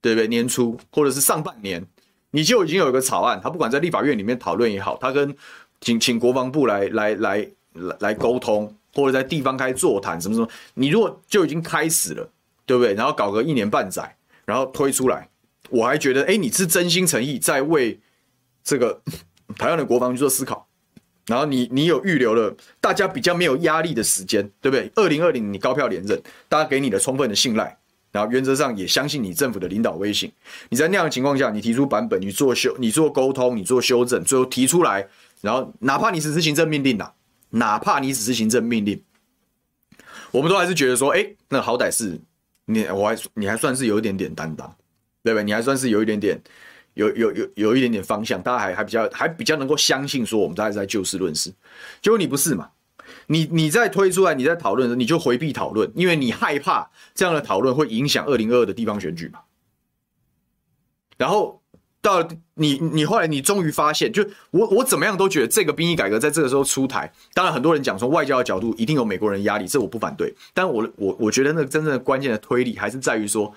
[0.01, 0.29] 对不对？
[0.29, 1.85] 年初或者是上半年，
[2.31, 5.35] 你就已经有一个草案，他不管在立法院里面讨论也好，他跟
[5.81, 12.31] 请请国防部来来来来来沟通，或者在地方开座谈什么什么，你如果就已经开始了，
[12.65, 12.95] 对不对？
[12.95, 15.29] 然后搞个一年半载，然后推出来，
[15.71, 17.99] 我还觉得，哎，你是真心诚意在为
[18.63, 19.01] 这个
[19.57, 20.66] 台湾的国防去做思考。
[21.27, 24.91] 然后你你有预留了大家比较没有压力的时间，对不对？
[24.95, 27.77] 二零二零你高票连任，大家给你的充分的信赖，
[28.13, 30.31] 然后原则上也相信你政府的领导威信。
[30.69, 35.09] 你在那样的情况下，你提出版本，你做修，你做沟通，你做修正，最后提出来，
[35.41, 37.11] 然后哪怕你只是行政命令呐，
[37.51, 39.03] 哪怕你只是行政命令，
[40.31, 42.21] 我们都还是觉得说，哎，那好歹是
[42.67, 44.73] 你，我还你还算是有一点点担当，
[45.25, 45.43] 对不对？
[45.43, 46.41] 你还算是有一点点。
[46.97, 51.53] 有有有有一点点方向，大家还还比较还比较能够相信说我们大家在就事论事，
[52.01, 52.71] 结果你不是嘛？
[53.27, 59.41] 你你在推出来，你在讨论的时候，你就回避讨论，因为你害怕这样的讨论会影响二零二二的地方选举嘛。
[61.19, 61.61] 然后
[62.01, 73.55] 到你你后来你终于发现，就我我怎么样都觉得这个兵役改革在这个时候出台，当然很多人讲说外交的角度一定有美国人压力，这我不反对，但我我我觉得那个真正的关键的推理还是在于说。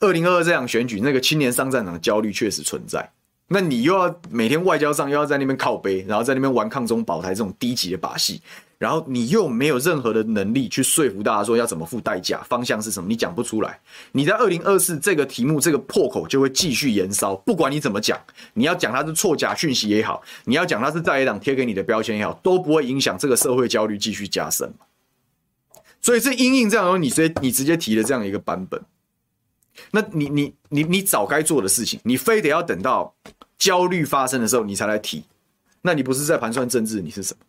[0.00, 3.10] 二零二二这样选举，那个青年上战场的焦虑确实存在。
[3.48, 8.42] 那你又要每天外交上又要在那边靠背，然后在那边玩抗中保台这种低级的把戏，
[8.76, 13.78] 然后你又没有任何的能力去说服大家说要怎么付代价，方向是什么，你讲不出来。
[14.10, 18.20] 你在二零二四这个题目这个破口就会继续延烧，不管你怎么讲，
[18.54, 24.68] 你要讲它是错假讯息也好，你要讲它是在野党贴给你的标签也好，都不会影响这个社会焦虑继续加深。
[26.02, 28.82] 所以是因应这样的东西，你直接你直接提了这样一个版本。
[29.90, 33.14] 那你你你你早该做的事情，你非得要等到
[33.58, 35.24] 焦虑发生的时候你才来提，
[35.82, 37.40] 那你不是在盘算政治，你是什么？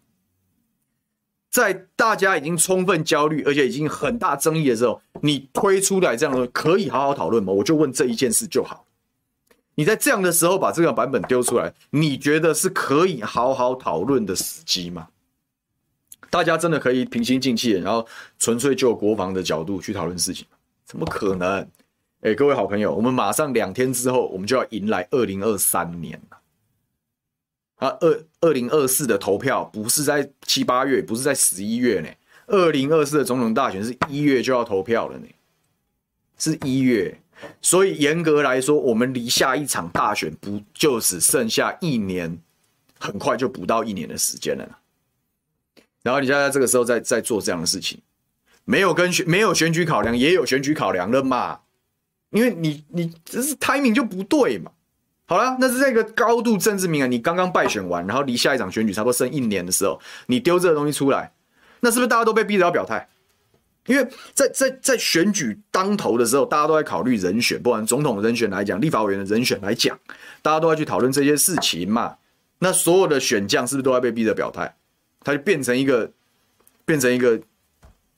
[1.50, 7.52] 在大家已经充分焦虑，而且已经很大争议的时候，你推出来这样的可以好好讨论吗？
[7.54, 8.86] 我就问这一件事就好。
[9.76, 15.08] 你在这样的时候把这个版本丢出来，你觉得是可以好好讨论的时机吗？
[16.30, 18.06] 大家真的可以平心静气，然后
[18.38, 20.46] 纯粹就国防的角度去讨论事情？
[20.86, 21.68] 怎么可能？
[22.22, 26.38] 哎，各位好朋友，我们马上两天之后，我们就要迎来二零二三年了。
[27.76, 32.10] 啊，二二零二四的投票不是在七八月，不是在十一月呢。
[32.48, 35.28] 二零二四的总统大选是一月就要投票了呢，
[36.40, 37.20] 是一月。
[37.62, 42.42] 所以严格来说，我们离下一场大选不就只剩下一年，
[43.00, 44.80] 很快就不到一年的时间了。
[46.02, 48.02] 然后你现在这个时候在在做这样的事情，
[48.64, 51.60] 没有跟选没有选举考量，也有选举考量了嘛？
[52.32, 54.72] 因为你你这是 timing 就不对嘛。
[55.26, 57.12] 好了，那是这个高度政治敏感。
[57.12, 61.34] 你刚刚败选完，然后离下一场选举差不多剩一年的时候，你丢这个东西出来，
[61.82, 63.10] 那是不是大家都被逼着要表态？
[63.88, 70.00] 因为在在在选举当头的时候，大家都在考虑人选，不管总统人选来讲，立法委员的人选来讲，
[70.42, 72.16] 大家都要去讨论这些事情嘛。
[72.60, 74.76] 那所有的选将是不是都要被逼着表态？
[75.22, 76.10] 它就变成一个
[76.86, 77.40] 变成一个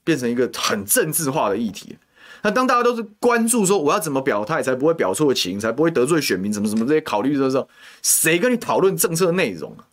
[0.04, 1.98] 变成一个很政治化的议题。
[2.42, 7.68] 那当大家都是关注说我要怎么表态才不会表错情，才不会得罪选民，怎么怎么这些考虑的时候，
[8.02, 9.88] 谁跟你讨论政策内容啊？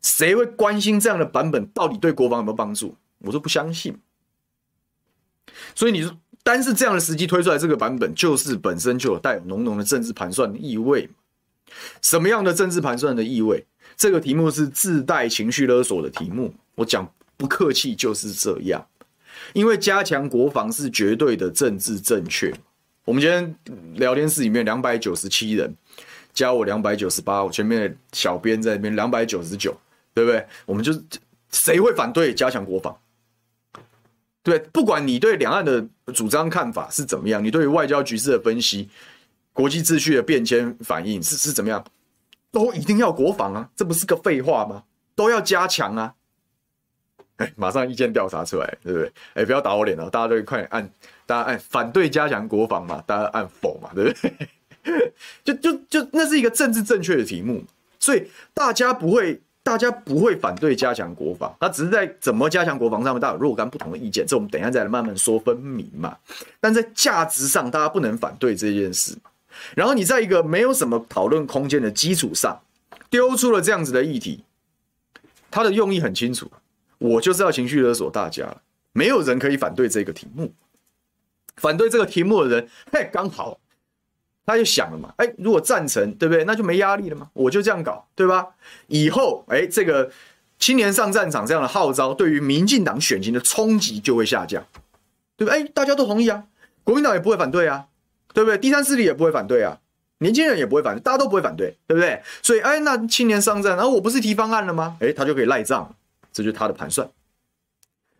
[0.00, 2.94] 谁会关心这样的版本到底对国防有没有帮助？
[3.20, 3.98] 我都不相信。
[5.74, 11.10] 所以你说，单是这样的时机推出来这个版本，就是本身就有带有浓浓的政治盘算的意味。
[12.00, 13.66] 什么样的政治盘算的意味？
[13.96, 16.54] 这个题目是自带情绪勒索的题目。
[16.76, 18.86] 我讲不客气就是这样。
[19.52, 22.52] 因为加强国防是绝对的政治正确。
[23.04, 23.56] 我们今天
[23.94, 25.74] 聊天室里面两百九十七人，
[26.32, 29.74] 加我两百九十八，我前面的小编在那边两百九十九，
[30.12, 30.46] 对不对？
[30.66, 30.92] 我们就
[31.50, 32.96] 谁会反对加强国防？
[34.42, 38.88] 对，不管你对两岸的主张看法是怎么样，你对于外交局势的分析、
[39.52, 41.84] 国际秩序的变迁反应是是怎么样，
[42.50, 43.70] 都一定要国防啊！
[43.74, 44.84] 这不是个废话吗？
[45.14, 46.14] 都要加强啊！
[47.38, 49.12] 哎，马上意见调查出来，对不对？
[49.34, 50.90] 哎，不要打我脸了，大家都快点按，
[51.26, 54.32] 大家按反对加强国防嘛，大家按否嘛，对不对？
[55.44, 57.62] 就就就那是一个政治正确的题目，
[58.00, 66.16] 所以大家不会，大家不会反对加强国防，他只是在怎么加强国防上面，大家有若干不同的意见，这我们等一下再来慢慢说分明嘛。
[66.58, 69.14] 但在价值上，大家不能反对这件事。
[69.74, 72.58] 然后你在一个没有什么讨论空间的基础上，
[73.10, 74.42] 丢出了这样子的议题，
[75.50, 76.50] 他的用意很清楚。
[76.98, 78.56] 我就是要情绪勒索大家，
[78.92, 80.52] 没有人可以反对这个题目。
[81.56, 83.58] 反对这个题目的人，嘿，刚好
[84.46, 86.44] 他就想了嘛，哎，如果赞成，对不对？
[86.44, 88.46] 那就没压力了嘛，我就这样搞，对吧？
[88.86, 90.10] 以后，哎，这个
[90.58, 94.64] 青年上战场这样的号召，对于民进党选情的冲击就会下降，
[95.36, 95.60] 对不对？
[95.60, 96.44] 哎，大家都同意啊，
[96.84, 97.86] 国民党也不会反对啊，
[98.32, 98.56] 对不对？
[98.56, 99.78] 第三势力也不会反对啊，
[100.18, 102.22] 年轻人也不会反对，大家都不会反对，对不对？
[102.40, 104.96] 所以，哎，那青年上战，然后我不是提方案了吗？
[105.00, 105.94] 哎，他就可以赖账。
[106.38, 107.08] 这就是他的盘算。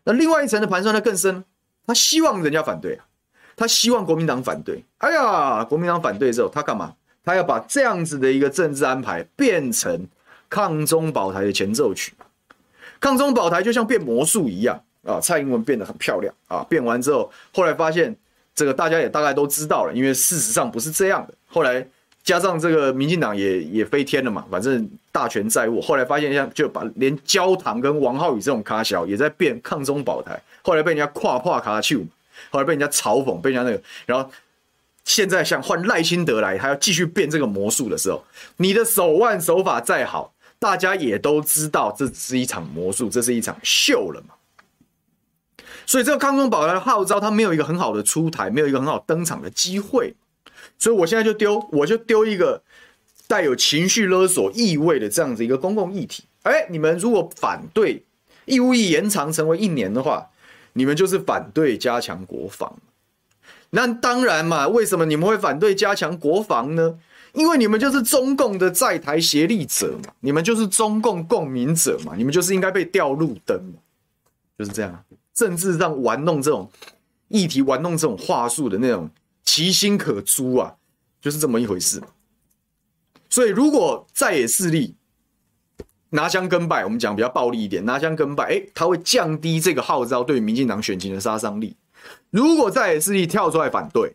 [0.02, 1.44] 那另外一层的盘算呢更深，
[1.86, 3.06] 他希望人家反对啊，
[3.54, 4.84] 他希望国民党反对。
[4.98, 6.92] 哎呀，国民党反对之后，他干嘛？
[7.24, 10.04] 他要把这样子的一个政治安排变成
[10.50, 12.12] 抗中保台的前奏曲。
[12.98, 18.16] 抗中保台就像变魔术一样啊，蔡英文变得很漂亮啊，变完之后，后来发现
[18.52, 21.34] 这个大家也大概都知道了，因为事实上不是这样的。
[21.46, 21.86] 后来。
[22.24, 24.86] 加上这个民进党也也飞天了嘛，反正
[25.18, 25.82] 大权在握。
[25.82, 31.98] 后来发现像就把连焦糖跟王浩宇这种咖小也在变抗中保台，后来被人家跨跨卡丘，
[32.50, 34.30] 后来被人家嘲讽，被人家那个，然后
[35.02, 38.22] 现在像换赖清德来，他要继续变这个魔术的时候，
[38.58, 44.34] 你的手腕手法再好，大家也都知道这是一场魔术，这是一场秀了嘛。
[45.84, 50.14] 所以这个抗中保台的号召，他没有一个很好的出台，没有一个很好登场的机会。
[50.78, 52.62] 所以我现在就丢，我就丢一个
[53.28, 56.24] 带有情绪勒索意味的这样子一个公共议题。
[56.42, 58.02] 哎，你们如果反对
[58.46, 60.30] 义务役延长成为一年的话，
[60.72, 62.76] 你们就是反对加强国防。
[63.70, 66.98] 那当然嘛，为什么你们会反对加强国防呢？
[67.34, 73.74] 因为你们就是中共的在台协力者嘛，你们就是中共共鸣者嘛，你们就是应该被吊路灯嘛，
[74.58, 75.04] 就是这样。
[75.34, 76.70] 政治上玩弄这种
[77.28, 79.10] 议题，玩弄这种话术的那种
[79.44, 80.74] 其心可诛啊，
[81.20, 82.02] 就是这么一回事。
[83.38, 84.96] 所以，如果在野势力
[86.10, 91.76] 拿枪跟拜，我们讲比较暴力一点，拿枪跟拜，哎，他会降低这个号召对民进党选情的杀伤力。
[92.30, 94.12] 如果在野势力跳出来反对，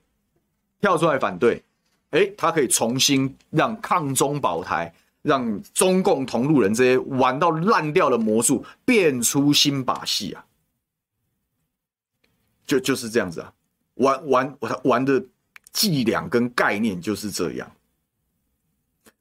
[0.82, 1.64] 跳出来反对，
[2.10, 10.44] 哎，他可以重新让抗中保台，让中共同路人这些玩到烂掉的魔术变出新把戏啊！
[12.68, 13.54] 就就是这样子啊，
[13.94, 15.24] 玩玩玩的
[15.72, 17.72] 伎俩跟概念就是这样，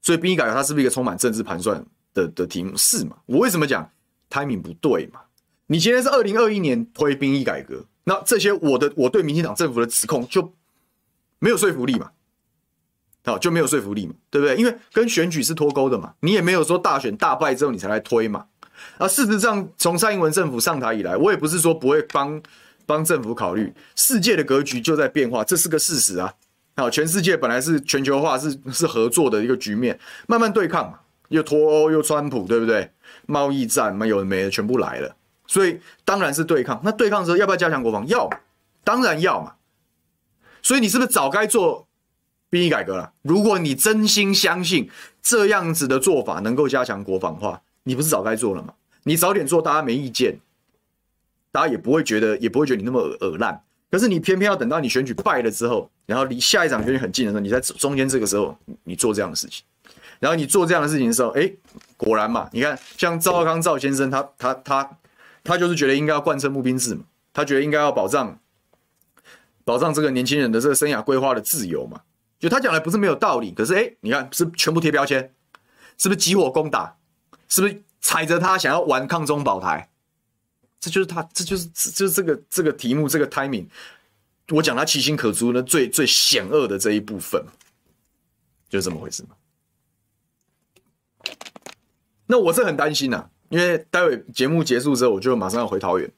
[0.02, 2.76] 所以兵役改革它是不是一个充满政治盘算的的题目？
[2.76, 3.16] 是嘛？
[3.24, 3.90] 我为什么讲
[4.28, 5.20] timing 不对嘛？
[5.68, 10.52] 你今天是二零二一年推兵役改革，那这些我的我对民进党政府的指控就
[11.38, 12.10] 没有说服力嘛？
[13.24, 14.14] 好，就没有说服力嘛？
[14.28, 14.56] 对不对？
[14.56, 18.46] 因为跟选举是脱钩的嘛，你也没有说大选大败之后你才来推嘛。
[18.98, 22.42] 啊，事实上从蔡英文政府上台以来，我也不是说不会帮。
[22.84, 26.34] 帮政府考虑，世界的格局就在变化，这是个事实啊！
[26.74, 32.90] 好，全世界本来是全球化，是是合作的一个局面，慢慢对抗嘛，又脱欧又川普，对不对？
[33.26, 35.14] 贸易战嘛，有的没的全部来了，
[35.46, 36.80] 所以当然是对抗。
[36.82, 38.06] 那对抗的时候要不要加强国防？
[38.08, 38.28] 要，
[38.82, 39.54] 当然要嘛。
[40.62, 41.86] 所以你是不是早该做
[42.48, 43.12] 兵役改革了？
[43.22, 44.88] 如果你真心相信
[45.20, 48.72] 这样子的做法能够加强国防的话，你不是早该做了吗？
[49.04, 50.40] 你早点做，大家没意见。
[51.50, 53.62] 大家也不会觉得，也不会觉得你那么恶烂。
[53.90, 59.64] 可是你偏偏要等到你选举败了之后，然后离下一场选举很近的时候，你在中间这个时候，你做这样的事情，
[60.18, 61.50] 然后你做这样的事情的时候，哎，
[61.96, 64.98] 果然嘛，你看像赵康赵先生，他他他
[65.44, 68.38] 他就是觉得应该要贯彻募兵制嘛，他觉得应该要保障
[69.64, 72.00] 保障这个年轻人的这个生涯规划的自由嘛。
[72.38, 75.32] 就他讲的不是没有道理，可是哎，你看是全部贴标签，
[75.96, 76.96] 是不是集火攻打？
[77.48, 79.88] 是不是踩着他想要玩抗中保台？
[80.80, 83.66] 这就是他，这就是就是这个这个题目这个 timing，
[84.52, 87.42] 我讲他其心可诛呢最最险恶的这一部分，
[88.68, 89.30] 就是这么回事嘛。
[92.26, 96.10] 那我是很担心呐、啊，因为待会节目结束之后，我就马上要回桃园，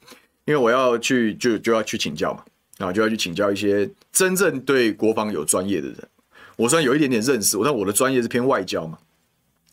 [0.44, 6.08] 因为我要去就就要去请教嘛，啊，就要去请教一些真正对国防有专业的人。
[6.56, 8.98] 我虽然有一点点认识，但我的专业是偏外交嘛。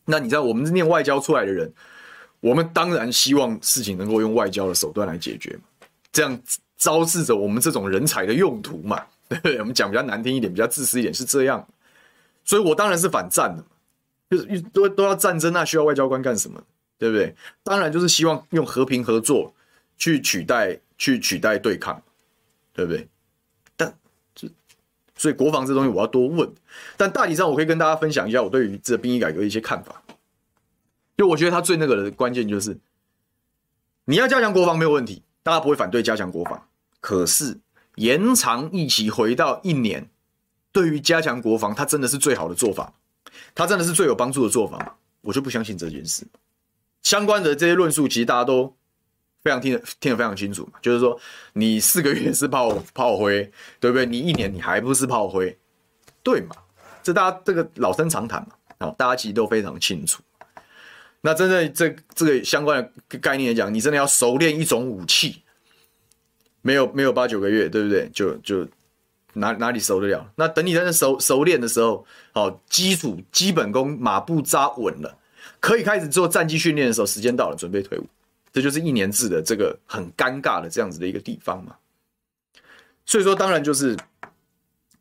[0.06, 1.72] 那你知道我们是念外交出来的人。
[2.40, 5.60] 我们当然希望事情能够用外交的手段来解决，
[6.12, 6.42] 这样
[6.82, 9.60] 招致着我们这种人才的用途嘛， 对不对？
[9.60, 11.68] 我们讲比较难听一点，比较自私一点是这样，
[12.44, 13.64] 所以我当然是反战的，
[14.32, 16.60] 就是都都要战争，那需要外交官干什么？
[16.98, 17.36] 对不对？
[17.64, 19.54] 当然就是希望用和平合作
[19.96, 22.02] 去取代去取代对抗，
[22.74, 23.08] 对不对？
[23.78, 23.94] 但
[24.34, 24.50] 这
[25.16, 26.52] 所以国防这东西我要多问，
[26.98, 30.02] 但大体上我可以跟大家分享一下我对于这兵役改革的一些看法。
[31.16, 32.76] 就我觉得他最那个的关键就是，
[34.06, 36.68] 你要加强国防没有问题，大家不会反对加强国防。
[37.02, 37.60] 可是
[37.96, 40.10] 延长一期回到一年，
[40.72, 42.94] 对于加强国防，它真的是最好的做法，
[43.54, 46.26] 它真的是最有帮助的做法，我就不相信这件事。
[47.04, 48.74] 相关的这些论述，其实大家都
[49.44, 51.20] 非常听得听得非常清楚嘛，就是说
[51.54, 54.06] 你四个月是炮 炮灰，对不对？
[54.06, 55.58] 你一年你还不是炮灰，
[56.24, 56.56] 对嘛？
[57.02, 60.22] 这大家这个老生常谈嘛，啊，大家其实都非常清楚。
[61.22, 65.41] 那真的这这个相关的概念来讲，你真的要熟练一种武器，
[66.62, 68.10] 没有没有八九个月，对不对？
[68.14, 68.68] 就就
[69.34, 70.32] 哪哪里熟得了？
[70.36, 75.18] 那等你在那熟熟练的时候，好，基础基本功马步扎稳了，
[75.60, 78.06] 可以开始做战机训练的时候，时间到了，准备退伍。
[78.54, 81.76] 这就是一年制的这个很尴尬的这样子的一个地方嘛。
[83.06, 83.98] 所以说，当然就是，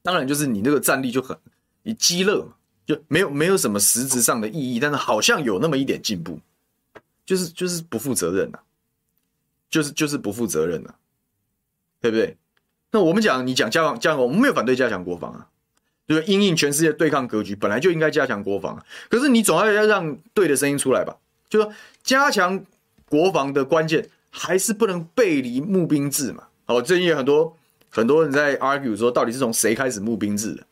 [0.02, 1.36] 当然就是你那个战力就很
[1.82, 2.54] 你鸡肋嘛。
[2.86, 6.40] 就没有没有什么实质上的意义，但是好像有那么一点进步，
[7.24, 8.58] 就是就是不负责任呐、
[9.68, 10.92] 就是就是不负责任呐、
[12.01, 12.36] 对不对？
[12.92, 15.46] 那我们讲你讲加强加强，我们没有反对加强国防啊，
[16.07, 16.34] 对不对？
[16.34, 18.84] 因应全世界对抗格局，本来就应该加强国防啊。
[19.09, 21.16] 可是你总要要让对的声音出来吧？
[21.48, 21.72] 就说
[22.03, 22.64] 加强
[23.09, 26.44] 国防的关键还是不能背离募兵制嘛。
[26.64, 27.57] 好，最近有很多
[27.90, 30.64] 很多人在 argue 说，到底是从谁开始募兵制的？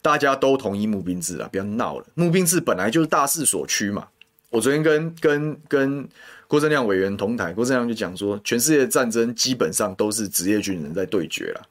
[0.00, 2.06] 大家都同意募兵制啊，不要闹了。
[2.14, 4.06] 募兵制本来就是大势所趋嘛。
[4.50, 6.08] 我昨天跟跟跟
[6.48, 11.62] 郭正亮委员同台，郭正亮就讲说，全世界战争基本上都是职业军人在对决了。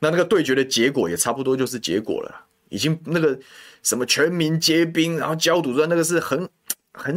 [0.00, 3.38] 那那个对决的结果也差不多就是结果了，已经那个
[3.84, 6.48] 什么全民皆兵，然后焦土战，那个是很
[6.92, 7.16] 很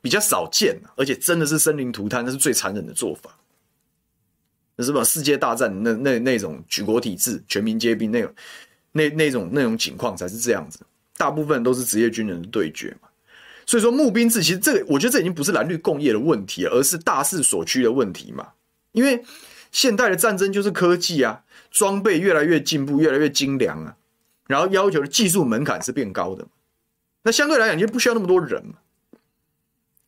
[0.00, 3.30] 比较少见，而且真的是生灵涂炭，那是最残忍的做法。
[4.74, 5.04] 那是吧？
[5.04, 8.34] 世界大战那那那种举国体制，全民皆兵那种。
[8.92, 10.78] 那那种那种情况才是这样子，
[11.18, 13.08] 大部分都是职业军人的对决嘛。
[13.66, 18.52] 所以说募兵制其实这个，我觉得这已经不是蓝绿共业的问题了，而是大势所趋的问题嘛。
[18.92, 19.24] 因为
[19.72, 23.96] 现代的战争就是科技啊，装备越来越进步，越来越精良啊，
[24.46, 26.46] 然后要求的技术门槛是变高的。
[27.24, 28.74] 那相对来讲，就不需要那么多人嘛。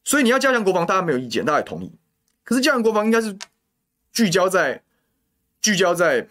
[0.04, 1.90] 所以你要加强国防，大家没有意见，大家也同意。
[2.44, 3.36] 可是加强国防应该是
[4.12, 4.82] 聚焦在
[5.60, 6.28] 聚焦在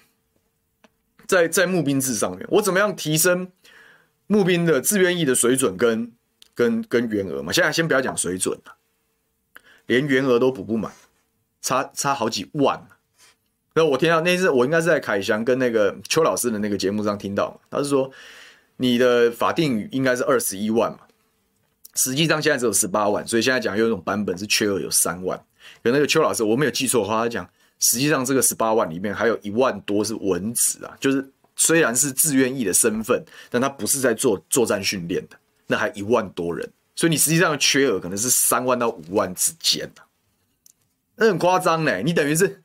[1.27, 2.47] 在在募兵制上面。
[2.51, 3.51] 我怎么样提升
[4.27, 6.13] 募兵的自愿役的水准跟？
[6.57, 8.75] 跟跟原额嘛，现在先不要讲水准了，
[9.85, 10.91] 连员额都补不满，
[11.61, 12.83] 差差好几万。
[13.75, 18.09] 那我听到那次，我应该是在凯翔跟那个邱老师的那个节目上听到，他是说
[18.77, 21.01] 你的法定应该是二十一万嘛，
[21.93, 25.37] 实际上现在只有十八万，所以现在讲有一种版本是缺额有三万。
[25.83, 27.47] 可那个邱老师我没有记错的话，他讲
[27.77, 35.37] 实际上这个十八万里面还有一万多是文职啊，就是虽然是志愿役的身份，但他不是在做作战训练的。
[35.67, 39.91] 那还一万多人，所以你实际上的缺额可能是三万到五万之间，
[41.15, 42.01] 那很夸张呢。
[42.01, 42.63] 你等于是，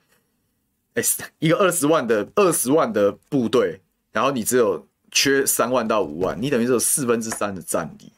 [0.94, 1.02] 哎，
[1.38, 3.80] 一个二十万的二十万的部队，
[4.12, 8.12] 然后你只有缺三万到五万，你等于是有四分之三的战力，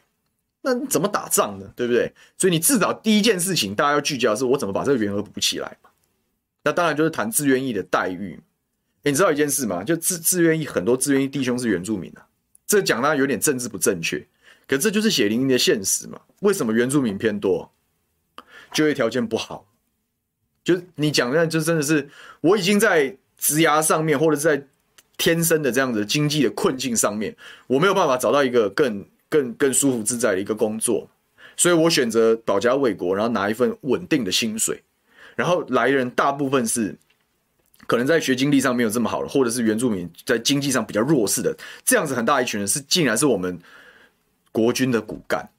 [0.60, 1.72] 那你怎么打仗呢？
[1.74, 2.12] 对不对？
[2.36, 5.90] 所以你至少第一件事情，大家要聚焦的是我怎么把这个员额补起来嘛。
[6.62, 8.38] 那当然就是谈志愿役的待遇。
[9.02, 9.84] 你知道一件事吗？
[9.84, 12.26] 就志志愿役很多志愿役弟兄是原住民啊，
[12.66, 14.26] 这讲当然有点政治不正确。
[14.66, 16.20] 可这就是血淋淋的现实嘛？
[16.40, 17.70] 为什么原住民偏多？
[18.72, 19.68] 就业条件不好，
[20.64, 22.10] 就你讲的，就真的是
[22.40, 24.66] 我已经在职涯上面，或者是在
[25.16, 27.36] 天生的这样子经济的困境上面，
[27.68, 31.08] 我没有办法找到一个更更更舒服自在的一个工作，
[31.56, 34.82] 所以我选择保家卫国，然后拿一份稳定的薪水。
[35.36, 36.98] 然后来人大部分是
[37.86, 43.60] 可能在学经历上没有这么好的，或者是原住民在经济上比较弱势的，这样子很大一群人是竟然是我们。
[44.54, 45.50] 国军的骨干，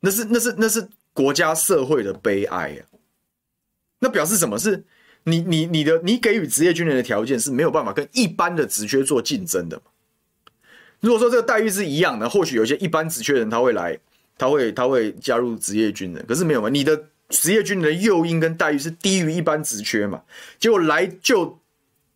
[0.00, 2.82] 那是那是那是国家社会的悲哀啊！
[4.00, 4.58] 那表示什么？
[4.58, 4.82] 是
[5.22, 9.80] 你你你的你给予职业军人的条件是没有办法跟一般的职缺做竞争的。
[10.98, 13.96] 如果说这个待遇是一样的，或许有些一般职缺人他会来，
[14.36, 16.26] 他会他会加入职业军人。
[16.26, 16.68] 可是没有嘛？
[16.68, 20.20] 你的职业军人的诱因跟待遇是低于一般职缺嘛？
[20.58, 21.60] 结果来就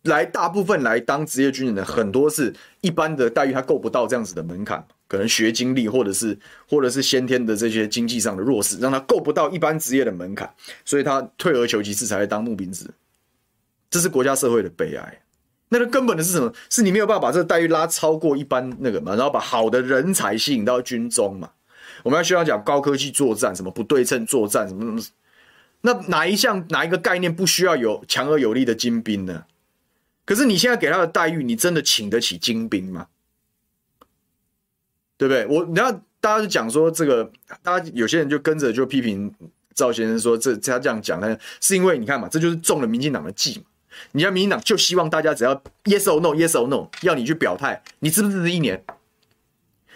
[0.01, 4.85] 来大部分来当职业军人的很多是一般的待遇，他够不到这样子的门槛。
[5.07, 6.37] 可能学经历，或者是
[6.69, 10.53] 或者是先天的这些经济上的弱势，让他够不到一般职业的门槛，
[10.83, 12.85] 所以他退而求其次才会当募兵制。
[13.89, 15.21] 这是国家社会的悲哀。
[15.69, 16.53] 那个根本的是什么？
[16.69, 21.51] 是你没有办法把这个待遇拉超过一般那个嘛，然后把好的人才吸引到军中嘛。
[22.03, 25.01] 我们要需要讲高科技作战，什么不对称作战，什么什么。
[25.81, 29.43] 那哪一项哪一个概念不需要有强而有力的精兵呢？
[30.25, 33.07] 可是你现在给他的待遇，你真的请得起精兵吗？
[35.17, 35.45] 对不对？
[35.47, 37.29] 我然后大家就讲说这个，
[37.63, 39.33] 大家有些人就跟着就批评
[39.73, 43.65] 赵先生说，这他这样讲呢，是因为你看嘛，这就是中了民进党的计嘛。
[44.11, 45.55] 你看民进党就希望大家只要
[45.85, 48.83] yes or no yes or no，要你去表态，你支不支持一年？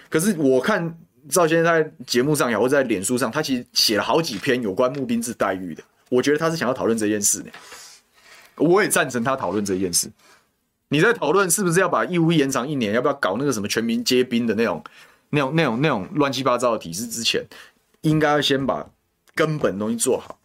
[0.09, 0.97] 可是我看
[1.29, 5.83] 赵先生在节目上也或者在脸书上，他其实写了好几篇有关募兵制待遇的。
[6.09, 7.51] 我觉得他是想要讨论这件事呢。
[8.55, 10.11] 我也赞成他讨论这件事。
[10.89, 14.83] 你在讨论是不是要把义务延长一年，要不要搞那个什么全民皆兵的那种？
[15.31, 17.45] 那种、那种、那种乱七八糟的体制之前，
[18.01, 18.89] 应该要先把
[19.33, 20.39] 根本东西做好。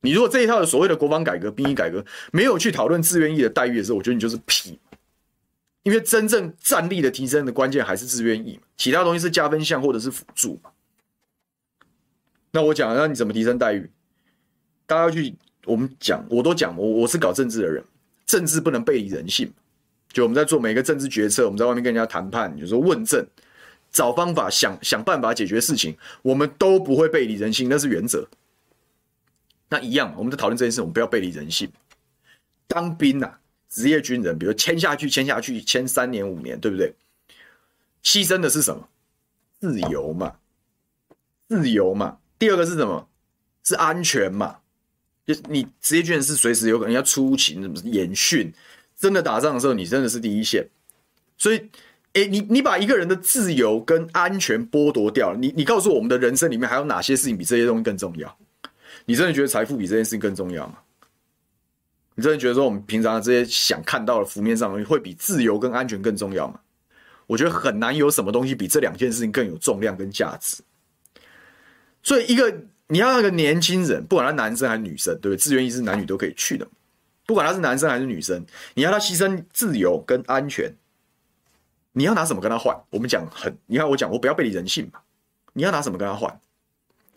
[0.00, 4.78] 你如果这一套的所谓的国防改革、兵役改革没有去讨论志愿役的待遇的时候，我觉得你就是屁。
[5.82, 10.58] 因为真正战力的提升的关键还是志愿役，其他东西是加分项或者是辅助。
[12.50, 13.90] 那我讲，那你怎么提升待遇？
[14.86, 15.34] 大家要去
[15.66, 17.84] 我们讲，我都讲，我我是搞政治的人，
[18.24, 19.52] 政治不能背离人性。
[20.10, 23.26] 就我们在做每一个政治决策，我们在外面跟人家谈判，有时候问政。
[23.94, 28.28] 找方法想想办法解决事情，我们都不会背离人性，那是原则。
[29.68, 31.70] 那一样，我们在讨论这件事，我们不要背离人性。
[32.66, 33.38] 当兵啊，
[33.68, 36.92] 职业军人，比如签下去，签下去，签三年五年，对不对？
[38.02, 38.88] 牺牲的是什么？
[39.60, 40.34] 自由嘛，
[41.48, 42.18] 自由嘛。
[42.36, 43.08] 第二个是什么？
[43.62, 44.58] 是安全嘛。
[45.24, 48.52] 就你职业军人是随时有可能要出勤，什么演训，
[48.96, 50.68] 真的打仗的时候，你真的是第一线，
[51.38, 51.70] 所以。
[52.14, 58.36] 哎，你你把一个人的自由跟安全剥夺掉了，你你告诉我，们的人生里面还有哪些事情比这些东西更重要？
[59.04, 60.78] 你真的觉得财富比这件事情更重要吗？
[62.14, 66.60] 你真的觉得说我们平常的这些想看到的浮面上的东西会比自由跟安全更重要吗？
[67.26, 70.62] 我觉得很难有什么东西比这两件事情更有重量跟价值。
[72.04, 72.54] 所以，一个
[72.86, 75.36] 你要那个年轻人，不管他男生还是女生，对不对？
[75.36, 76.64] 自愿意是男女都可以去的，
[77.26, 80.72] 不管他是男生还是女生，你要他牺牲自由跟安全。
[81.94, 82.78] 你要拿什么跟他换？
[82.90, 85.00] 我们讲很，你看我讲我不要背离人性嘛，
[85.54, 86.38] 你要拿什么跟他换？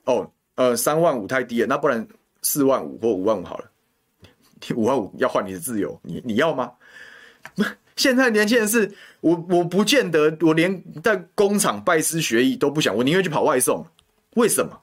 [0.06, 2.08] 哦，呃，三万五太低了，那不然
[2.44, 3.70] 四万五或五万五好了。
[4.76, 6.72] 五万五要换你的自由，你你要吗？
[7.98, 13.86] 现在年轻人是我，我不见得，我连在工厂拜师学艺都不想，我宁愿去跑外送。
[14.36, 14.82] 为什么？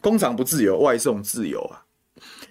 [0.00, 1.84] 工厂不自由，外送自由啊！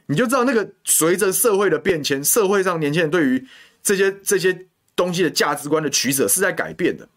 [0.06, 3.48] 你就知道那个随着社会的变迁，社会上年轻人对于
[3.82, 4.68] 这些这些
[5.02, 7.08] 东西的价值观的取舍是在改变的。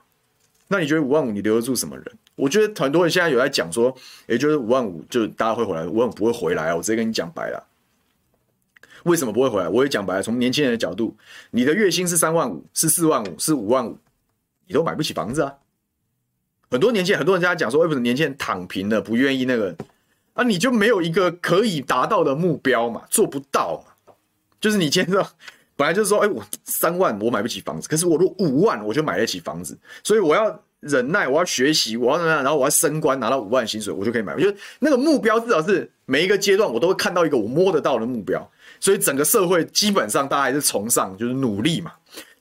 [0.69, 2.05] 那你觉得五万五你留得住什么人？
[2.37, 3.95] 我觉得很多人现在有在讲说，
[4.27, 6.77] 也就是五万五就大家会回来，五万五不会回来啊！
[6.77, 7.63] 我直接跟你讲白了，
[9.05, 9.69] 为什么不会回来？
[9.69, 11.15] 我也讲白了，从年轻人的角度，
[11.51, 13.99] 你的月薪是三万五，是四万五，是五万五，
[14.67, 15.55] 你都买不起房子啊！
[16.71, 19.77] 很多年轻人，很多人家讲说，为什么年轻人躺平了，不愿意那个
[20.33, 20.43] 啊？
[20.43, 23.03] 你就没有一个可以达到的目标嘛？
[23.11, 24.15] 做不到嘛？
[24.61, 25.25] 就是你今天
[25.77, 30.61] 本来就是说，哎，我三万我买不起房子，可是我如果五万我就买得起房子，所以我要。
[30.87, 32.43] 忍耐，我要学习，我要怎么样？
[32.43, 34.35] 然后我要升官，拿到五万薪水，我就可以买。
[34.35, 38.47] 我觉得那个目标至少是每一个阶段我都会看到一个我摸得到的目标。
[38.81, 41.91] 所以整个社会基本上大家还是崇尚就是努力嘛，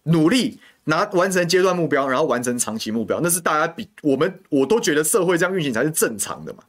[0.03, 6.63] 努力拿完成阶段目标，然后完成长期目标，那是大家比我们我都觉得社会这样运行才是正常的嘛。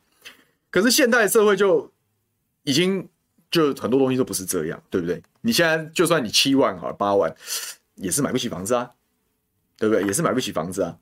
[0.70, 1.90] 可是现代社会就
[2.62, 3.04] 已经
[3.50, 5.20] 就很多东西都不是这样，对不对？
[5.45, 7.34] 你现在就算你七万好，八万
[7.97, 8.90] 也是买不起房子啊，
[9.78, 10.05] 对不对？
[10.05, 10.97] 也是买不起房子啊。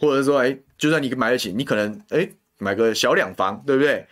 [0.00, 4.06] 或者说，哎，就算你买得起，你可能哎买个小两房，对不对？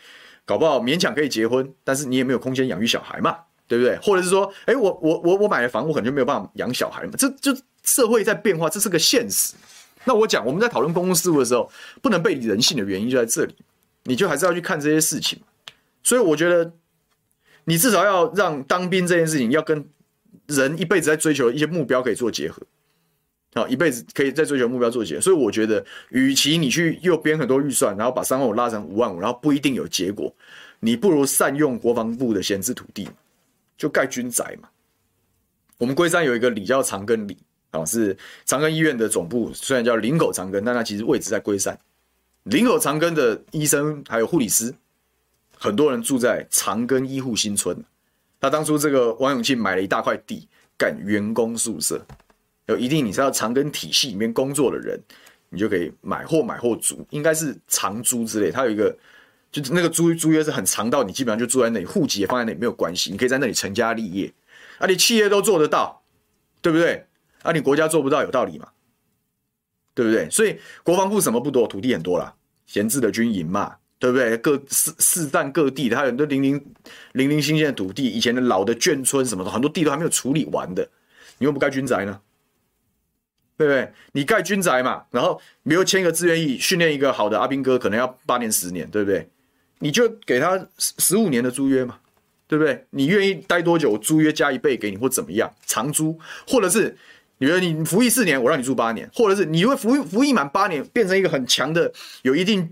[0.45, 3.97] 搞不好勉强可以结婚，但是你也没有空间养育小孩嘛，对不对？
[4.03, 7.13] 或者是说，哎，我我我我买了房，我可能就没有办法养小孩嘛。
[7.17, 9.55] 这就社会在变化，这是个现实。
[10.05, 11.71] 那我讲，我们在讨论公共事务的时候，
[12.03, 13.57] 不能背离人性的原因就在这里，
[14.03, 15.41] 你就还是要去看这些事情。
[16.03, 16.71] 所以我觉得，
[17.65, 19.85] 你至少要让当兵这件事情，要跟
[20.47, 22.63] 人一辈子在追求一些目标可以做结合。
[23.55, 30.35] 好，一辈子可以在追求目标做结合，所以我觉得，与其你去又编很多预算，然后把三万五拉成五万五，然后不一定有结果，
[30.81, 33.09] 你不如善用国防部的闲置土地，
[33.79, 34.69] 就盖军宅嘛。
[35.79, 37.39] 我们龟山有一个里叫长庚里，
[37.71, 41.79] 啊，是长庚医院的总部，虽然叫林口长庚，但它其实位置在龟山。
[42.43, 44.75] 林口长庚的医生还有护理师，
[45.65, 47.75] 很多人住在长庚医护新村。
[48.39, 50.47] 他当初这个王永庆买了一大块地，
[50.77, 52.05] 盖员工宿舍。
[52.67, 55.01] 有一定你是要长庚体系里面工作的人，
[55.49, 58.51] 你就可以买或买或租，应该是长租之类。
[58.51, 58.95] 他有一个，
[59.51, 64.31] 就是那个租租约是很长到你基本上就住在那里，户籍也放在那里没有关系，你可以在那里成家立业。
[64.77, 66.03] 啊，你企业都做得到，
[66.61, 67.07] 对不对？
[67.43, 68.69] 啊，你国家做不到，有道理嘛？
[69.95, 70.29] 对不对？
[70.29, 72.35] 所以国防部什么不多，土地很多啦，
[72.67, 74.37] 闲置的军营嘛，对不对？
[74.37, 76.63] 各四四散各地，它有很多零零
[77.13, 80.87] 零零星星的土地，以前的老的眷村什么的，很多地都还没有处理完的，
[81.39, 82.21] 你又不盖军宅呢？
[83.57, 83.91] 对不对？
[84.13, 89.27] 你盖军宅嘛，然后比如签一个志愿役，训练一个好的阿兵哥，可能要八年十年，对不对？
[89.79, 91.97] 你就给他十十五年的租约嘛，
[92.47, 92.85] 对不对？
[92.91, 96.95] 你愿意待多久，租约加一倍给你，或怎么样，长租，或者是
[97.39, 101.91] 你觉得你服役四年，我让你住八年，或者是你会服役服役满八年，变成一个很强的、
[102.21, 102.69] 有一定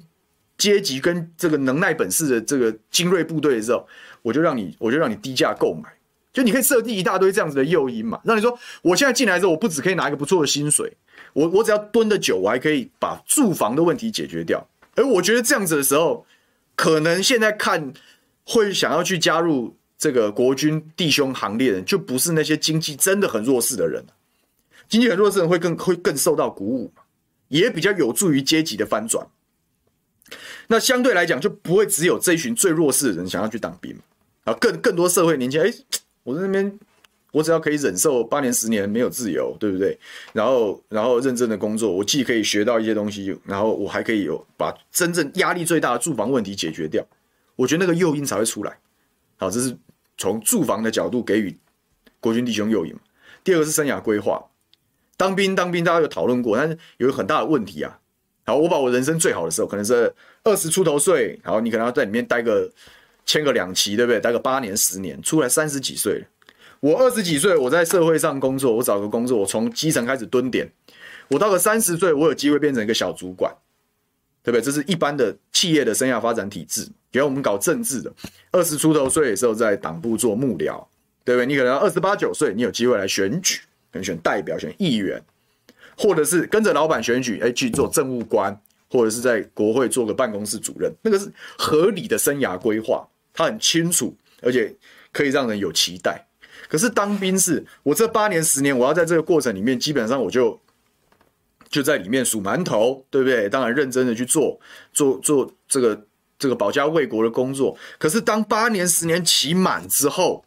[0.63, 3.85] 阶级跟这个能耐本事的这个精锐部队的时候，
[4.23, 5.93] 我就让你，我就让你低价购买。
[6.33, 10.97] 就你可以设定一大堆这样子的诱因嘛，让你说，我现在进来之后，我不只可以拿一个不错的薪水，
[11.33, 14.65] 我我只要蹲得久，我还可以把住房的问题解决掉。
[14.95, 16.25] 而我觉得这样子的时候，
[16.77, 17.93] 可能现在看
[18.45, 24.05] 会想要去加入这个国军弟兄行列的人，就不是那些经济真的很弱势的人，
[24.89, 26.93] 经济很弱势的人会更会更受到鼓舞，
[27.49, 29.27] 也比较有助于阶级的翻转。
[30.69, 33.95] 那相对来讲，就不会只有这一群最弱势的人想要去当兵
[34.45, 35.99] 啊，更更多社会年轻人哎。
[36.25, 36.79] 我在那边，
[37.33, 39.99] 我只要可以忍受八年十年没有自由，对不对？
[40.33, 47.05] 然后，然后认真的工作，我既可以学到一些东西，然后我还可以有把真正压力最大的住房问题解决掉。
[47.57, 48.79] 我觉得那个诱因才会出来。
[49.37, 49.77] 好，这是
[50.17, 51.59] 从住房的角度给予
[52.21, 52.95] 国军弟兄诱因。
[53.43, 54.41] 第二个是生涯规划，
[55.17, 57.99] 当兵当兵大家有讨论过，但是有个很大的问题啊。
[58.45, 60.13] 好，我把我人生最好的时候，可能是
[60.45, 62.71] 二十出头岁，然后你可能要在里面待个。
[63.25, 64.19] 签个两期，对不对？
[64.19, 66.25] 待个八年、十年，出来三十几岁。
[66.81, 70.69] 我二十几岁，我在社会上工作，我找个工作，我从基层开始蹲点。
[71.29, 73.55] 我到了三十岁，我有机会变成一个小主管，
[74.43, 74.61] 对不对？
[74.61, 76.85] 这是一般的企业的生涯发展体制。
[77.13, 78.13] 比如我们搞政治的，
[78.51, 80.85] 二十出头岁的时候在党部做幕僚，
[81.25, 81.47] 对不对？
[81.47, 83.61] 你可能二十八九岁，你有机会来选举，
[83.93, 85.23] 可能选代表、选议员，
[85.97, 88.59] 或者是跟着老板选举，哎，去做政务官，
[88.91, 93.07] 或者是在国会做个办公室主任，那个是合理的生涯规划。
[93.35, 94.77] 他很清楚，而且
[95.11, 96.27] 可以让人有期待。
[96.69, 100.61] 可是当兵是，我这八年十年，我要在这个过程里面，基本上我就
[101.71, 103.49] 就在里面数馒头，对不对？
[103.49, 104.61] 当然认真的去做
[104.93, 106.07] 做做这个
[106.39, 107.75] 这个保家卫国的工作。
[107.99, 110.45] 可是当八年十年期满之后，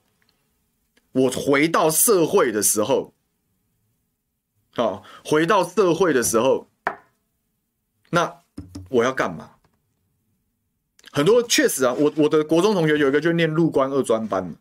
[1.11, 3.14] 我回到社会的时候，
[4.75, 6.67] 好，回到社会的时候，
[8.09, 8.41] 那
[8.89, 9.51] 我要干嘛？
[11.11, 14.53] 很多确实啊，我我的国中同学有一个就念陆关二专班，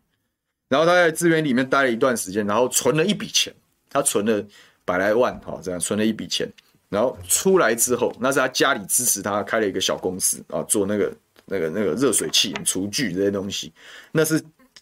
[0.68, 3.52] 然后他在资源里面待了一段时间，然后存了一笔钱，
[3.90, 4.40] 他存了
[4.84, 6.48] 百来万，哈，这样存了一笔钱，
[6.88, 11.12] 然后出来之后，那是他家里支持他开了一个小公司啊，做那个
[11.44, 13.72] 那个那个热水器、厨具这些东西，
[14.12, 14.40] 那是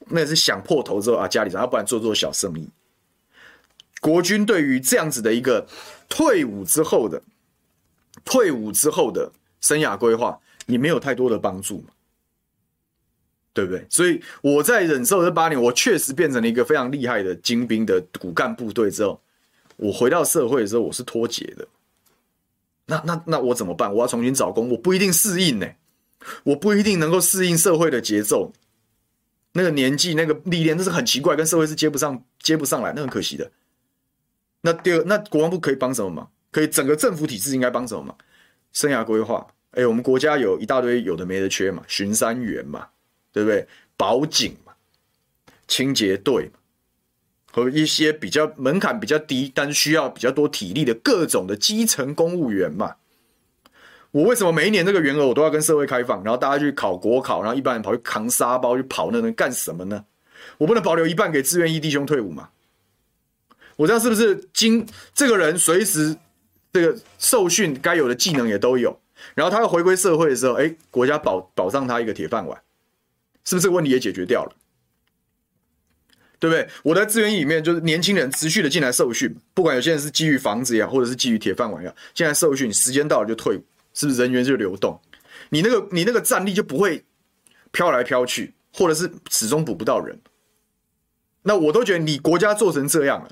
[0.09, 2.69] 那是想破头之后啊，家里让他不然做做小生意。
[4.03, 5.67] 国军对于这样子的一个
[6.11, 7.23] 退伍之后的
[8.23, 9.33] 退伍之后的
[9.63, 10.39] 生涯规划。
[10.67, 11.85] 你没有太多的帮助，
[13.53, 13.85] 对不对？
[13.91, 19.21] 所以我在忍受这八年，我确实变成了一个非常厉害的精兵的骨干部队之后，
[19.77, 21.67] 我回到社会的时候，我是脱节的。
[22.87, 23.93] 那那那我怎么办？
[23.93, 25.67] 我要重新找工，我不一定适应呢，
[26.45, 28.53] 我不一定能够适应社会的节奏。
[29.55, 33.51] 那个年纪，那个历练，那是很奇怪，跟社会是接不上、接不上来，那很可惜的。
[34.63, 36.31] 那第二，那国防部可以帮什么忙？
[36.51, 38.17] 可以整个政府体制应该帮什么忙？
[38.73, 39.47] 生涯规划。
[39.73, 42.87] 哎、我们国家有一大堆有的没的缺嘛，巡山员嘛，
[43.33, 43.67] 对不对？
[43.97, 44.73] 保警嘛，
[45.67, 46.59] 清洁队嘛，
[47.51, 52.97] 和一些比较门槛比较低，但需要比较多体力的各种的基层公务员嘛。
[54.11, 60.05] 我为什么每一年这个员额我都要跟社会开放，然后大家去考国考，然后一般人跑去扛沙包去跑那能干什么呢？
[60.59, 62.51] 我不能保留一半给志愿役弟兄退伍嘛？
[63.83, 66.17] 我这样是不是经这个人随时
[66.73, 68.97] 这个受训该有的技能也都有？
[69.35, 72.57] 然后他要回归社会的时候，哎，国家保保障他一个铁饭碗，
[73.45, 74.53] 是不是这个问题也解决掉了？
[76.39, 76.69] 对不对？
[76.85, 83.65] 我在资源里面，就是年轻人持续的进来受训，不管有些人是基于房子呀，或者是基于铁饭碗呀，进来受训，时间到了就退伍，
[83.95, 85.01] 是不是人员就流动？
[85.51, 87.05] 你那个你那个战力就不会
[87.73, 90.21] 飘来飘去，或者是始终补不到人。
[91.43, 93.31] 那我都觉得你国家做成这样了，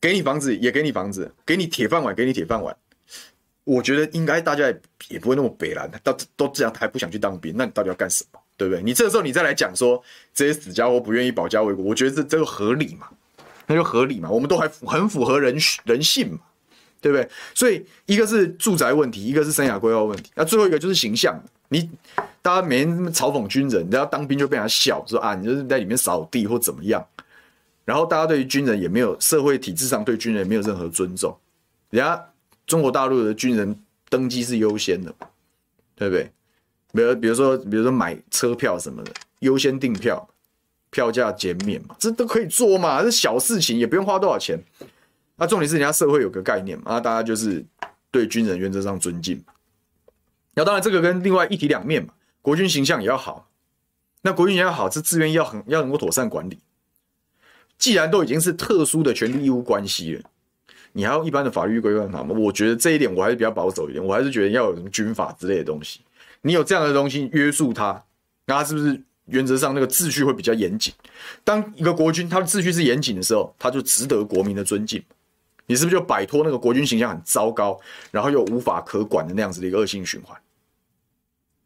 [0.00, 2.74] 给你房子也给你房子，给你铁饭碗给你铁饭碗。
[3.64, 4.64] 我觉得应该大家
[5.08, 8.40] 也不会那么北烂，到都这样还不想去当兵，那你到底要干什么？
[8.56, 8.82] 对不对？
[8.82, 10.02] 你这个时候你再来讲说
[10.34, 13.08] 这些死家伙不愿意保家卫国，我觉得这这个合理嘛？
[13.66, 14.28] 那就合理嘛？
[14.30, 16.38] 我们都还很符合人人性嘛？
[17.00, 17.28] 对不对？
[17.54, 21.40] 所以一个是住宅问题，一个是生涯规划问题，那最后一个就是形象。
[21.68, 21.88] 你
[22.42, 27.06] 大家每天嘲讽军人，你要当兵就被人家笑说啊，你就是在里面扫地或怎么样。
[27.90, 31.36] 然后大家对于军人也没有社会体制上对军人也没有任何尊重，
[31.90, 32.24] 人家。
[32.66, 33.76] 中国大陆的军人
[34.08, 35.12] 登机是优先的，
[35.96, 36.30] 对不对？
[36.92, 40.24] 比如，比如说，比如说买车票什么的，优先订票，
[40.90, 44.56] 票价减免嘛，这都可以做嘛，这小事情也不用花多少钱。
[45.34, 47.64] 那重点是人家社会有个概念嘛，那大家就是
[48.12, 49.42] 对军人原则上尊敬。
[50.54, 53.50] 那当然，这个跟另外一体两面嘛，国军形象也要好。
[54.22, 56.56] 那国军也要好，这资源要很要能够妥善管理。
[57.80, 60.22] 既然都已经是特殊的权利义务关系了。
[60.92, 62.34] 你还要一般的法律规范它吗？
[62.36, 66.00] 我觉得这一点我还是比较保守一点，我还是觉得要有什么军法之类的东西。
[66.42, 68.02] 你有这样的东西约束它，
[68.46, 70.92] 那它是不是原则上那个秩序会比较严谨？
[71.44, 75.02] 当一个国军它的秩序是严谨的时候，它就值得国民的尊敬。
[75.66, 80.36] 你是不是就摆脱那个国军形象很糟糕，然后又无法可管的那样子的一个恶性循环？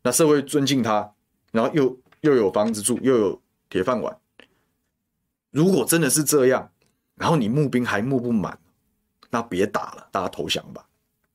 [0.02, 1.10] 那社会尊敬他，
[1.50, 3.40] 然后又又有房子住，又有
[3.70, 4.14] 铁饭碗。
[5.54, 6.68] 如果真的是这样，
[7.14, 8.58] 然后你募兵还募不满。
[9.30, 10.84] 那别打了，大家投降吧。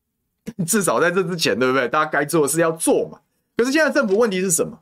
[0.68, 1.88] 至少在这之前，对不对？
[1.88, 3.20] 大家该做的事要做嘛。
[3.56, 4.82] 可是现在政府问题是什么？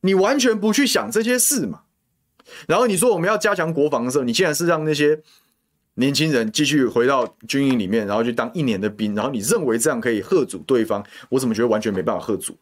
[0.00, 1.82] 你完全不去想这些事嘛。
[2.66, 5.20] 然后你说我们要加强国防的时候，你现在是让那些
[5.94, 11.04] 年轻人继续回到军营里面，然后去当一年的兵，然后你认为这样可以吓阻对方？
[11.28, 12.56] 我怎么觉得完全没办法吓阻？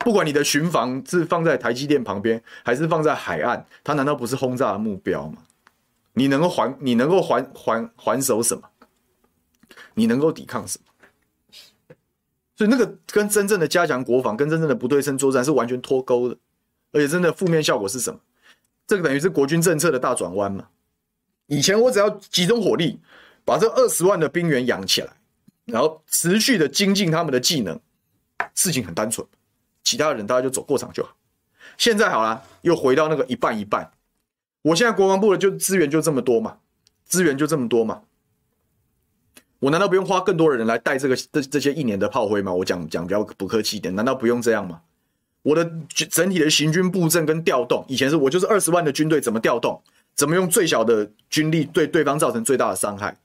[0.00, 5.38] 不管你的巡防是放在台积电旁边，还是放在海岸，它难道不是轰炸的目标吗？
[6.18, 8.62] 你能够还你能够还还还手什么？
[9.92, 11.94] 你能够抵抗什么？
[12.56, 16.36] 所以那个跟真正的加强国防、跟真正的不对称作战是完全脱钩的，
[16.92, 18.18] 而且真的负面效果是什么？
[18.86, 20.68] 这个等于是国军政策的大转弯嘛。
[21.48, 22.98] 以前我只要集中火力
[23.44, 25.12] 把这二十万的兵员养起来，
[25.66, 27.78] 然后持续的精进他们的技能，
[28.54, 29.26] 事情很单纯，
[29.84, 31.14] 其他人大家就走过场就好。
[31.76, 33.92] 现在好了，又回到那个一半一半。
[34.66, 36.58] 我现在国防部的就资源就这么多嘛，
[37.04, 38.02] 资源就这么多嘛。
[39.60, 42.52] 我难道不用花更多的人来带这个这这些一年的炮灰吗？
[42.52, 44.80] 我讲讲比较不客气一点，难道不用这样吗？
[45.42, 45.64] 我的
[46.10, 49.80] 整体的行军布阵跟调动，以前是我就是二十万的军队，怎么调动？
[50.14, 53.16] 怎么用最小的军力对对方造成最大的伤害？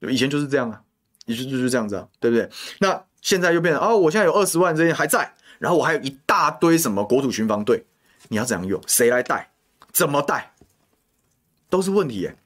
[0.00, 0.82] 对以前就是这样啊。
[1.24, 2.46] 也就就是这样子啊，对不对？
[2.80, 7.86] 那现在又变成哦，我现在有二十万这些还在，然后我还有一大堆什么国土巡防队，
[8.28, 8.78] 你要怎样用？
[8.86, 9.53] 谁来带？
[9.94, 10.52] 怎么带？
[11.70, 12.36] 都是问题耶。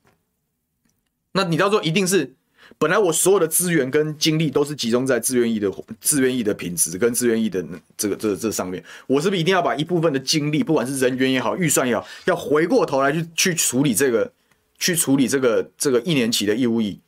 [1.33, 2.35] 那你到时候一定是，
[2.79, 7.65] 本来我所有的资源跟精力都是集中在志愿役的志愿役的品质跟志愿役的
[7.97, 14.33] 这个这这上面，我是不是一定要把一部分的精力，不管是人员也好，预算也好，要回过头来去去处理这个，
[14.79, 17.01] 去处理这个这个一年期的义务役？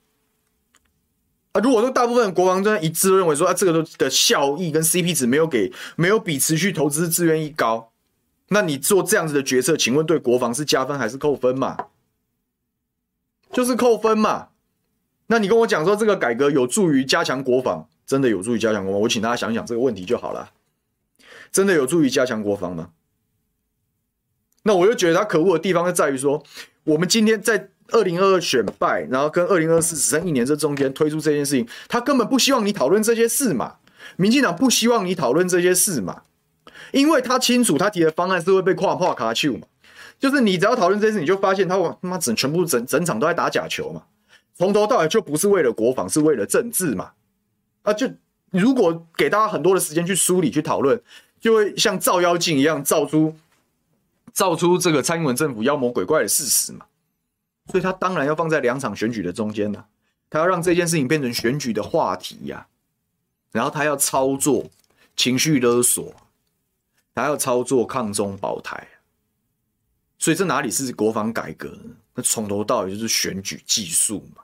[1.52, 7.89] 啊，如果说大部分国防专家一致认为说啊，这个的效益跟 CP 值没有给没有比持续投资志愿役高，
[8.50, 11.76] 那你做这样子的决策，请问对国防是加分还是扣分嘛？
[13.52, 14.48] 就是扣分嘛。
[15.26, 19.00] 那你跟我讲说这个改革有助于加强国防，真的有助于加强国防？
[19.00, 20.50] 我请大家想想这个问题就好了。
[21.50, 22.90] 真的有助于加强国防吗？
[24.64, 26.44] 那我就觉得他可恶的地方就在于说，
[26.84, 27.70] 我们今天在。
[27.92, 33.78] 二零二二选败，然后跟二零二四只剩一年这中间推出这件事情，他根本不希望你讨论这些事嘛。
[34.14, 36.22] 民进党不希望你讨论这些事嘛，
[36.92, 39.66] 因为他清楚他提的方案是会被跨跨卡丘嘛。
[40.18, 44.02] 就是你只要讨论这些事，你就发现他他妈整全部整整场都在打假球嘛，
[44.54, 47.12] 从头到尾就不是为了国防，是为了政治嘛。
[47.82, 48.06] 啊，就
[48.50, 51.00] 如果给大家很多的时间去梳理去讨论，
[51.40, 53.34] 就会像照妖镜一样照出
[54.34, 56.84] 照出这个蔡英文政府妖魔鬼怪的事实嘛。
[57.70, 59.86] 所以他当然要放在两场选举的中间了，
[60.28, 62.66] 他要让这件事情变成选举的话题呀，
[63.52, 64.66] 然后他要操作
[65.16, 66.12] 情绪勒索，
[67.14, 68.86] 他要操作抗中保台，
[70.18, 71.78] 所以这哪里是国防改革？
[72.14, 74.42] 那从头到尾就是选举技术嘛，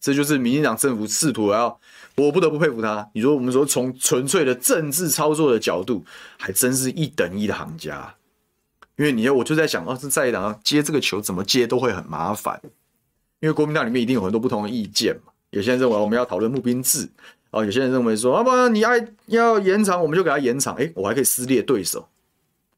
[0.00, 1.80] 这就是民进党政府试图要，
[2.16, 3.08] 我不得不佩服他。
[3.12, 6.04] 你说我们说从纯粹的政治操作的角度，
[6.38, 8.14] 还真是一等一的行家。
[8.96, 12.58] 因为你要，我就在想，哦，是在野党接这个球怎么接都会很麻烦，
[13.40, 15.32] 因为国民党里面一定有很多不同的意见嘛。
[15.50, 17.06] 有些人认为我们要讨论募兵制，
[17.56, 20.74] 哦，有些人认为说，啊不，你爱要延长，我们就给他延长。
[20.76, 22.06] 诶，我还可以撕裂对手，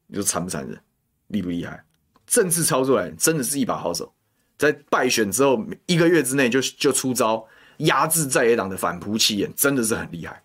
[0.07, 0.79] 你说残不残忍，
[1.27, 1.83] 厉不厉害？
[2.25, 4.11] 政治操作来，真的是一把好手，
[4.57, 7.45] 在败选之后一个月之内就就出招
[7.77, 10.41] 压制在野党的反扑气焰，真的是很厉害。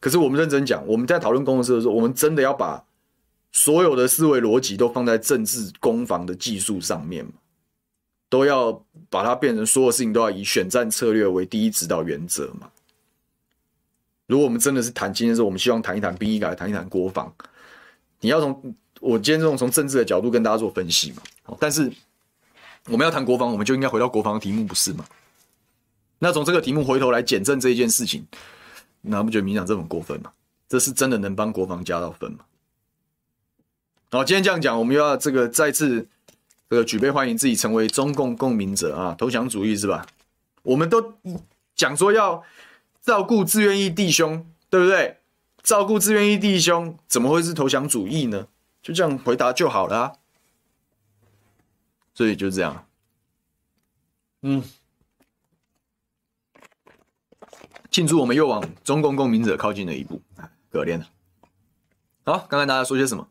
[0.00, 2.84] 可是我们认真讲，我们在讨论公司的时候，我们真的要把。
[3.56, 7.24] 所有的思维逻辑都放在政治攻防的技术上面，
[8.28, 8.72] 都要
[9.08, 12.68] 把它变成所有事情都要以选战策略为第一指导原则嘛。
[14.26, 17.32] 如果我们真的是谈今天的时候，我们希望谈一谈兵役改，谈一谈国防，
[18.20, 21.22] 你要从我今天这种从政治的角度跟大家做分析嘛。
[21.60, 21.92] 但是
[22.86, 25.04] 我们要谈国防，我们就应该回到国防的题目，不是吗？
[26.18, 28.26] 那从这个题目回头来检证这一件事情，
[29.02, 30.32] 那不觉得民党这么过分吗？
[30.68, 32.38] 这是真的能帮国防加到分吗？
[34.10, 36.08] 好，今天这样讲，我们又要这个再次
[36.70, 40.06] 这个举杯欢迎自己成为中共共鸣者啊，投降主义是吧？
[40.62, 41.14] 我们都
[41.76, 42.42] 讲说要
[43.04, 45.18] 照顾自愿役弟兄，对不对？
[45.62, 48.48] 照顾自愿役弟兄，怎么会是投降主义呢？
[48.80, 50.20] 就这样回答就好了。
[52.14, 52.86] 所以就这样，
[54.40, 54.62] 嗯，
[57.90, 60.22] 庆祝我们又往中共共鸣者靠近了一步，
[60.70, 61.06] 可怜了。
[62.24, 63.28] 好，刚才大家说些什么？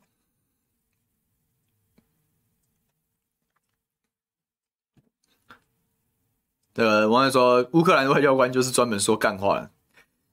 [6.76, 9.70] 呃，网友说乌克兰外交官就是专门说干话的。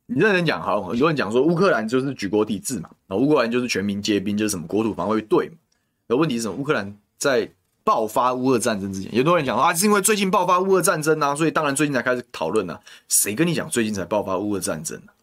[0.06, 5.54] 你认真讲，好，很多人讲说乌克兰就是举国体制嘛，啊，乌克兰就是全民皆兵，就是什么国土防卫队嘛。
[6.06, 6.54] 那问题是什么？
[6.54, 7.48] 乌克兰在
[7.84, 12.80] 爆发乌俄战争之前，有多人讲啊，是因为最近爆发乌俄战争啊，所以当然最近才开始讨论啊。
[13.08, 15.14] 谁跟你讲最近才爆发乌俄战争啊？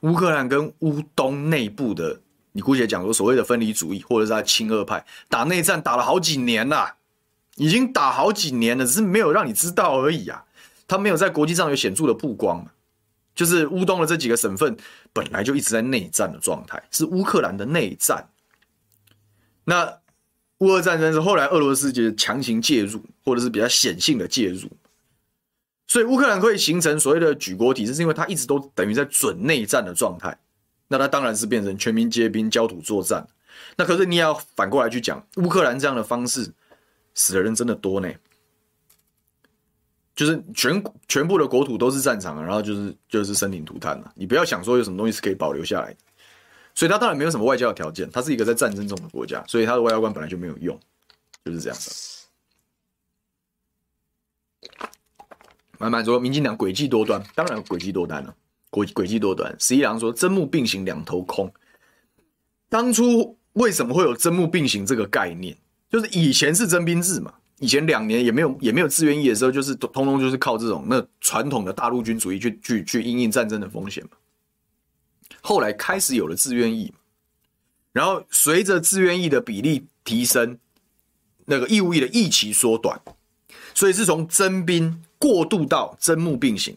[0.00, 2.18] 乌克兰跟乌东内部的，
[2.52, 6.94] 你姑且讲说所谓的分离主义或者是在亲俄派打内战打了好几年了。
[7.60, 10.42] 已经打好几年了，只是没有让你知道而已啊。
[10.88, 12.66] 他没有在国际上有显著的曝光，
[13.34, 14.74] 就是乌东的这几个省份
[15.12, 18.30] 本来就一直在内战的状态，是乌克兰的内战。
[19.64, 19.98] 那
[20.60, 24.66] 乌俄战争是后来俄罗斯就是强行介入，或者是比较显性的介入，
[25.86, 30.34] 所以乌克兰会形成所谓的举国体制，是因为它一直都等于在准内战的状态。
[30.88, 33.28] 那它当然是变成全民皆兵、焦土作战。
[33.76, 36.50] 那可是你要反过来去讲，乌克兰这样的方式。
[37.14, 38.10] 死的人真的多呢，
[40.14, 44.12] 就是全全部的国土都是战场，然后就是就是生灵涂炭了。
[44.14, 45.98] 你不要想说有什么东西是可以保留下来的，
[46.74, 50.78] 所以他当然没有什么外交的条件，他是一个在战争中的国家，所以他的外交官本来就没有用，
[51.44, 52.26] 就是这样子。
[55.78, 58.36] 满满说，民进党诡计多端，当然诡计多端了，
[58.70, 59.54] 诡诡计多端。
[59.58, 61.50] 十一郎说，真木并行两头空，
[62.68, 65.56] 当初为什么会有真木并行这个概念？
[65.90, 74.10] 就是以前是征兵制嘛，以前两年也没有也没有志愿役的时候，就是通通就是靠这种那传统的大陆军主义去去去应应战争的风险嘛。
[75.40, 76.92] 后来开始有了志愿役，
[77.92, 80.58] 然后随着志愿役的比例提升，
[81.46, 83.00] 那个义务役的役期缩短，
[83.74, 86.76] 所以是从征兵过渡到征募并行。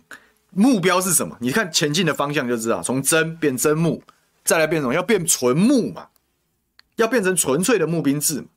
[0.50, 1.38] 目标是什么？
[1.40, 4.02] 你看前进的方向就知道，从征变征募，
[4.44, 4.94] 再来变什么？
[4.94, 6.08] 要变纯募嘛，
[6.96, 8.48] 要变成纯粹的募兵制嘛。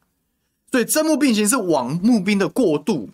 [0.76, 3.08] 所以征募并行是往募兵的过渡。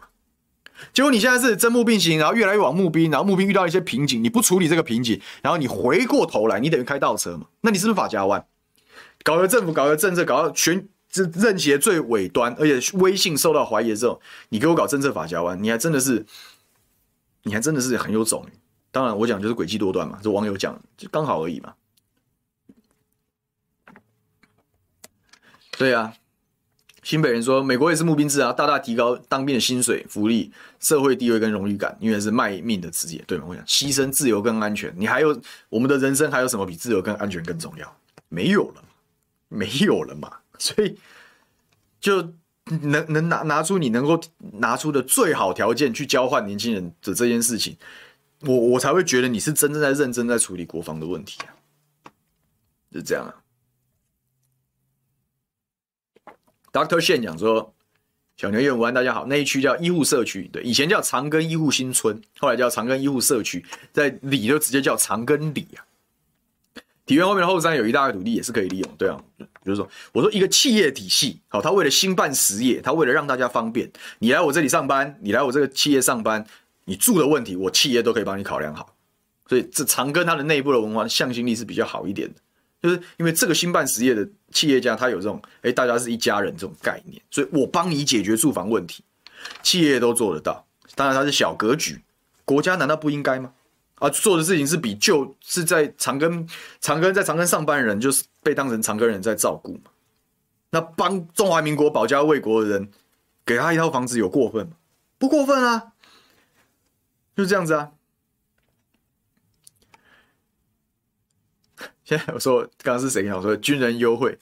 [0.92, 7.46] 结果你现在是征募并行，然后越来越往募兵，然后募兵遇到一些瓶颈，你不处理这个瓶颈，然后你回过头来，你等于开倒车嘛？
[7.60, 8.44] 那你是不是法家弯？
[9.22, 16.26] 搞个政府，搞个政策，搞到全这任期的最尾端，而且威信受到怀疑的时候，你给我搞政策法家弯，你还真的是，
[17.44, 18.44] 你还真的是很有种。
[18.90, 21.74] 当然，我讲就是诡计多端嘛，这网友讲就刚好而已嘛。
[25.78, 26.12] 对啊，
[27.02, 33.44] 新北人说，美国也是募兵制啊，大大提高当兵的薪水、福利、社会地位跟荣誉感，因为是卖命的职业，对吗？
[33.48, 35.36] 我想牺牲自由跟安全，你还有
[35.68, 37.96] 我们的人生还有什么比自由跟安全更重要？
[38.28, 38.84] 没有了，
[39.48, 40.30] 没有了嘛。
[40.58, 40.96] 所以
[42.00, 42.22] 就
[42.66, 44.20] 能能拿拿出你能够
[44.52, 47.76] 拿出的最好条件去交换年轻人的这件事情。
[48.42, 51.50] 我我才会觉得你是真正在认真在处理国防的问题啊，
[52.92, 53.34] 是这样啊。
[56.72, 57.74] Doctor Shen 讲说，
[58.36, 63.62] 小牛业务安，大家好，那一区叫医护社区，对，以前叫长庚医护新村，后来叫长庚医护社区，
[63.92, 65.84] 在里就直接叫长庚里啊。
[67.04, 76.46] 体院后面的后山有一大块土地也是可以利用，对啊，比如说我说一个企业体系，好，他为了兴办实业，他为了让大家方便，你来我这里上班，你来我这个企业上班。
[76.84, 78.92] 你住的问题，我企业都可以帮你考量好，
[79.46, 82.34] 所以这长庚它的内部的文化向心力是比较好一点的，
[82.82, 89.04] 就是因为这个新办实业的企业家，他有这种哎、大家是一家人这种概念，所以我帮你解决住房问题，
[89.62, 90.66] 企业都做得到。
[90.94, 92.02] 当然它是小格局，
[92.44, 93.52] 国家难道不应该吗？
[93.94, 96.46] 啊，做的事情是比就是在长庚
[96.80, 99.90] 长庚在长庚上班的人，就是被当成长庚人在照顾嘛。
[100.70, 102.90] 那帮中华民国保家卫国的人，
[103.46, 104.72] 给他一套房子有过分吗？
[105.18, 105.92] 不过分啊。
[107.34, 107.90] 就这样子啊！
[112.04, 113.36] 现在我说刚刚是谁讲？
[113.36, 114.38] 我说军人优惠，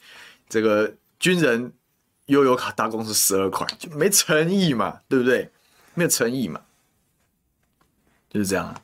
[0.49, 1.71] 这个军人
[2.25, 5.49] 悠游卡大公司十二块，就没诚意嘛，对不对？
[5.93, 6.61] 没有诚意嘛，
[8.29, 8.81] 就是这样啊。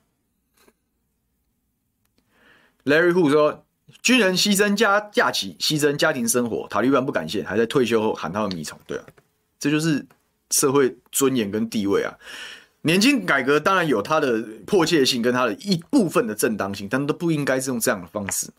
[2.84, 3.66] Larry Hu 说，
[4.02, 9.06] 军人牺牲家假期，牺牲家庭生活，塔利班不感谢，还在退休后喊他们米虫，对啊，
[9.58, 10.06] 这就是
[10.52, 12.14] 社会尊严跟地位啊。
[12.82, 18.50] 年金改革当然有它的迫切性跟它的一部分的正当性，但都不应该是用这样的方式，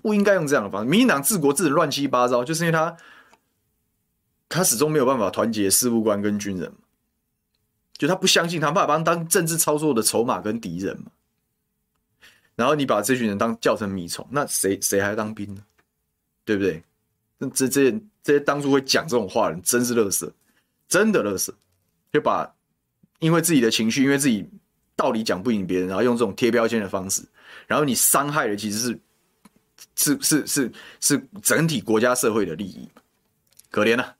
[0.00, 0.88] 不应该用这样的方式。
[0.88, 2.96] 民进党治国治的乱七八糟，就是因为他
[4.48, 6.72] 他始终没有办法团结事务官跟军人，
[7.98, 11.10] 就他不相信他，怕把他当政治操作的筹码跟敌人嘛。
[12.54, 15.62] 然后你把这群人当叫成米虫，那谁谁还当兵呢？
[16.44, 16.82] 对不对？
[17.38, 17.90] 那这这
[18.22, 20.32] 这些当初会讲这种话的人，真是乐色，
[20.88, 21.54] 真的乐色，
[22.12, 22.52] 就把。
[23.18, 24.44] 因为自己的情绪，因为自己
[24.96, 27.22] 道理讲不赢别人，然后用这种贴标签的方式，
[27.68, 29.00] 然后你伤害的其实是
[29.94, 32.88] 是是是是整体国家社会的利益，
[33.70, 34.16] 可怜啊！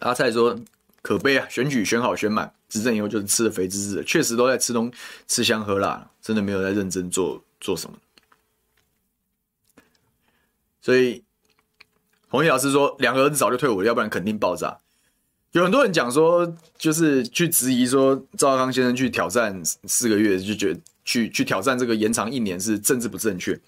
[0.00, 0.58] 阿蔡说
[1.02, 4.92] 可悲啊，选举选好选满，执政以后就是吃的肥滋滋的，确实都在吃东
[5.26, 7.96] 吃香喝辣，真的没有在认真做做什么。
[10.80, 11.24] 所以
[12.28, 14.80] 洪毅老师说，两个儿子早就退伍了，要不然肯定爆炸。
[15.60, 16.46] 有很多人讲说，
[16.76, 23.58] 就是去质疑说，赵康先生去挑战四个月，就觉得去去挑战这个延长一年是政治不正确。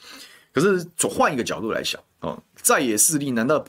[0.53, 3.65] 可是从换一个角度来想，哦，在野势力难道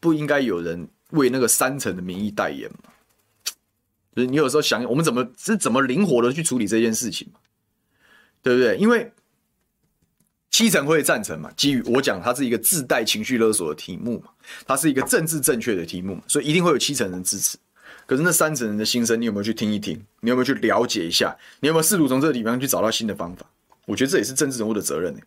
[0.00, 2.90] 不应该有人为那个三成的民意代言吗？
[4.14, 7.26] 就是你有时候想，我们怎么是怎么灵活的去处理这件事情？
[8.42, 8.76] 对不对？
[8.76, 9.10] 因为
[10.52, 14.28] 七成会赞成嘛，基于我讲它是一个自带情绪勒索的题目嘛，
[14.66, 17.58] 它是一个政治正确的题目嘛，所以一定会有七成人支持。
[18.06, 20.00] 可是那三成人的心声，你有没有去听一听？
[20.20, 21.34] 你有没有去了解一下？
[21.60, 23.46] 你有没有试图从这个地方去找到新的方法？
[23.86, 25.20] 我觉得这也是政治人物的责任呢。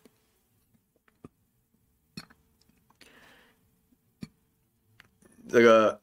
[5.49, 5.99] 这个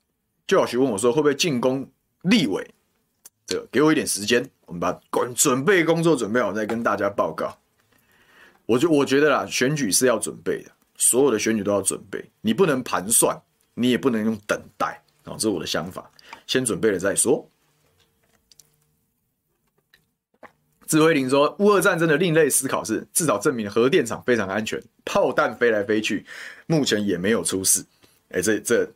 [0.49, 1.89] 就老徐问我说，会不会进攻
[2.23, 2.75] 立委？
[3.47, 7.57] 这个给我一点时间，我们把准准备工作准备好，再跟大家报告。
[8.67, 12.25] 我就我觉得啦，选举是要准备的，所有的选举都要准备。
[12.41, 13.37] 你不能盘算，
[13.75, 16.11] 你也不能用等待啊，这是我的想法。
[16.47, 17.49] 先准备了再说。
[20.87, 26.27] 智慧林说，乌俄战争的另类思考是，至少证明核电厂非常安全，炮弹飞来飞去，
[26.67, 27.83] 目前也没有出事。
[28.29, 28.87] 哎，这这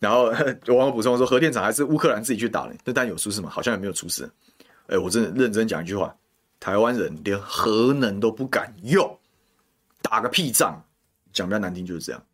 [0.00, 0.32] 然后
[0.64, 3.48] 有网友补充说，核电厂还是乌克兰自己去打的，这但有出事吗？
[3.48, 4.28] 好像也没有出事。
[4.88, 6.12] 哎，我真的认真讲一句话，
[6.62, 9.18] 台湾人连核能都不敢用，
[10.00, 10.84] 打个屁仗！
[11.32, 12.24] 讲比较难听就是这样，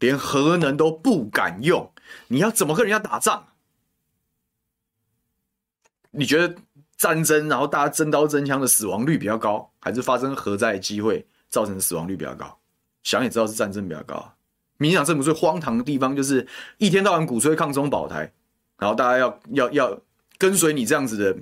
[0.00, 1.90] 连核能都不敢用，
[2.26, 3.46] 你要怎么跟人家打仗？
[6.10, 6.56] 你觉得
[6.98, 12.58] 战争，然后大家真刀真枪的死亡率比较高，还是发生核灾的机会造成的死亡率比较高？
[13.02, 14.34] 想也知道是战争比较高。
[14.76, 16.46] 民进党政府最荒唐的地方就是
[16.76, 18.30] 一天到晚鼓吹抗中保台，
[18.76, 19.98] 然后大家要要要
[20.36, 21.34] 跟随你这样子的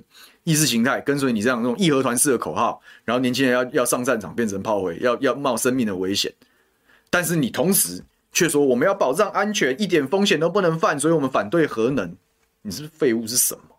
[0.47, 6.33] 意识形态，跟随你这样那种义和团式的口号，然后年轻人要要上战场变成炮灰，要要冒生命的危险。
[7.09, 12.15] 但是你同时却说我们要保障安全，一点风险都不能犯，所以我们反对核能。
[12.61, 13.27] 你是不是废物？
[13.27, 13.75] 是什么？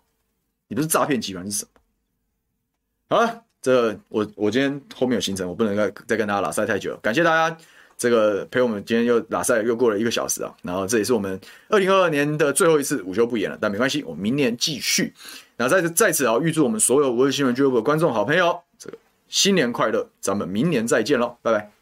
[0.68, 3.16] 你不是诈骗集团是什么？
[3.16, 6.98] 好了，这、我我今天后面有行程，我不能再再跟大家拉赛太久了。
[6.98, 7.56] 感谢大家
[7.98, 10.54] 这个陪我们今天又拉赛又过了一个小时啊。
[10.62, 11.38] 然后这也是我们
[11.68, 15.12] 二零二二年的最后一次午休不演了，但没关系，我们明年继续。
[15.56, 18.96] 那在在此啊，预祝我们所有五二新闻俱乐部的观众好朋友这个
[19.28, 21.77] 新年快乐，咱们明年再见喽，拜拜。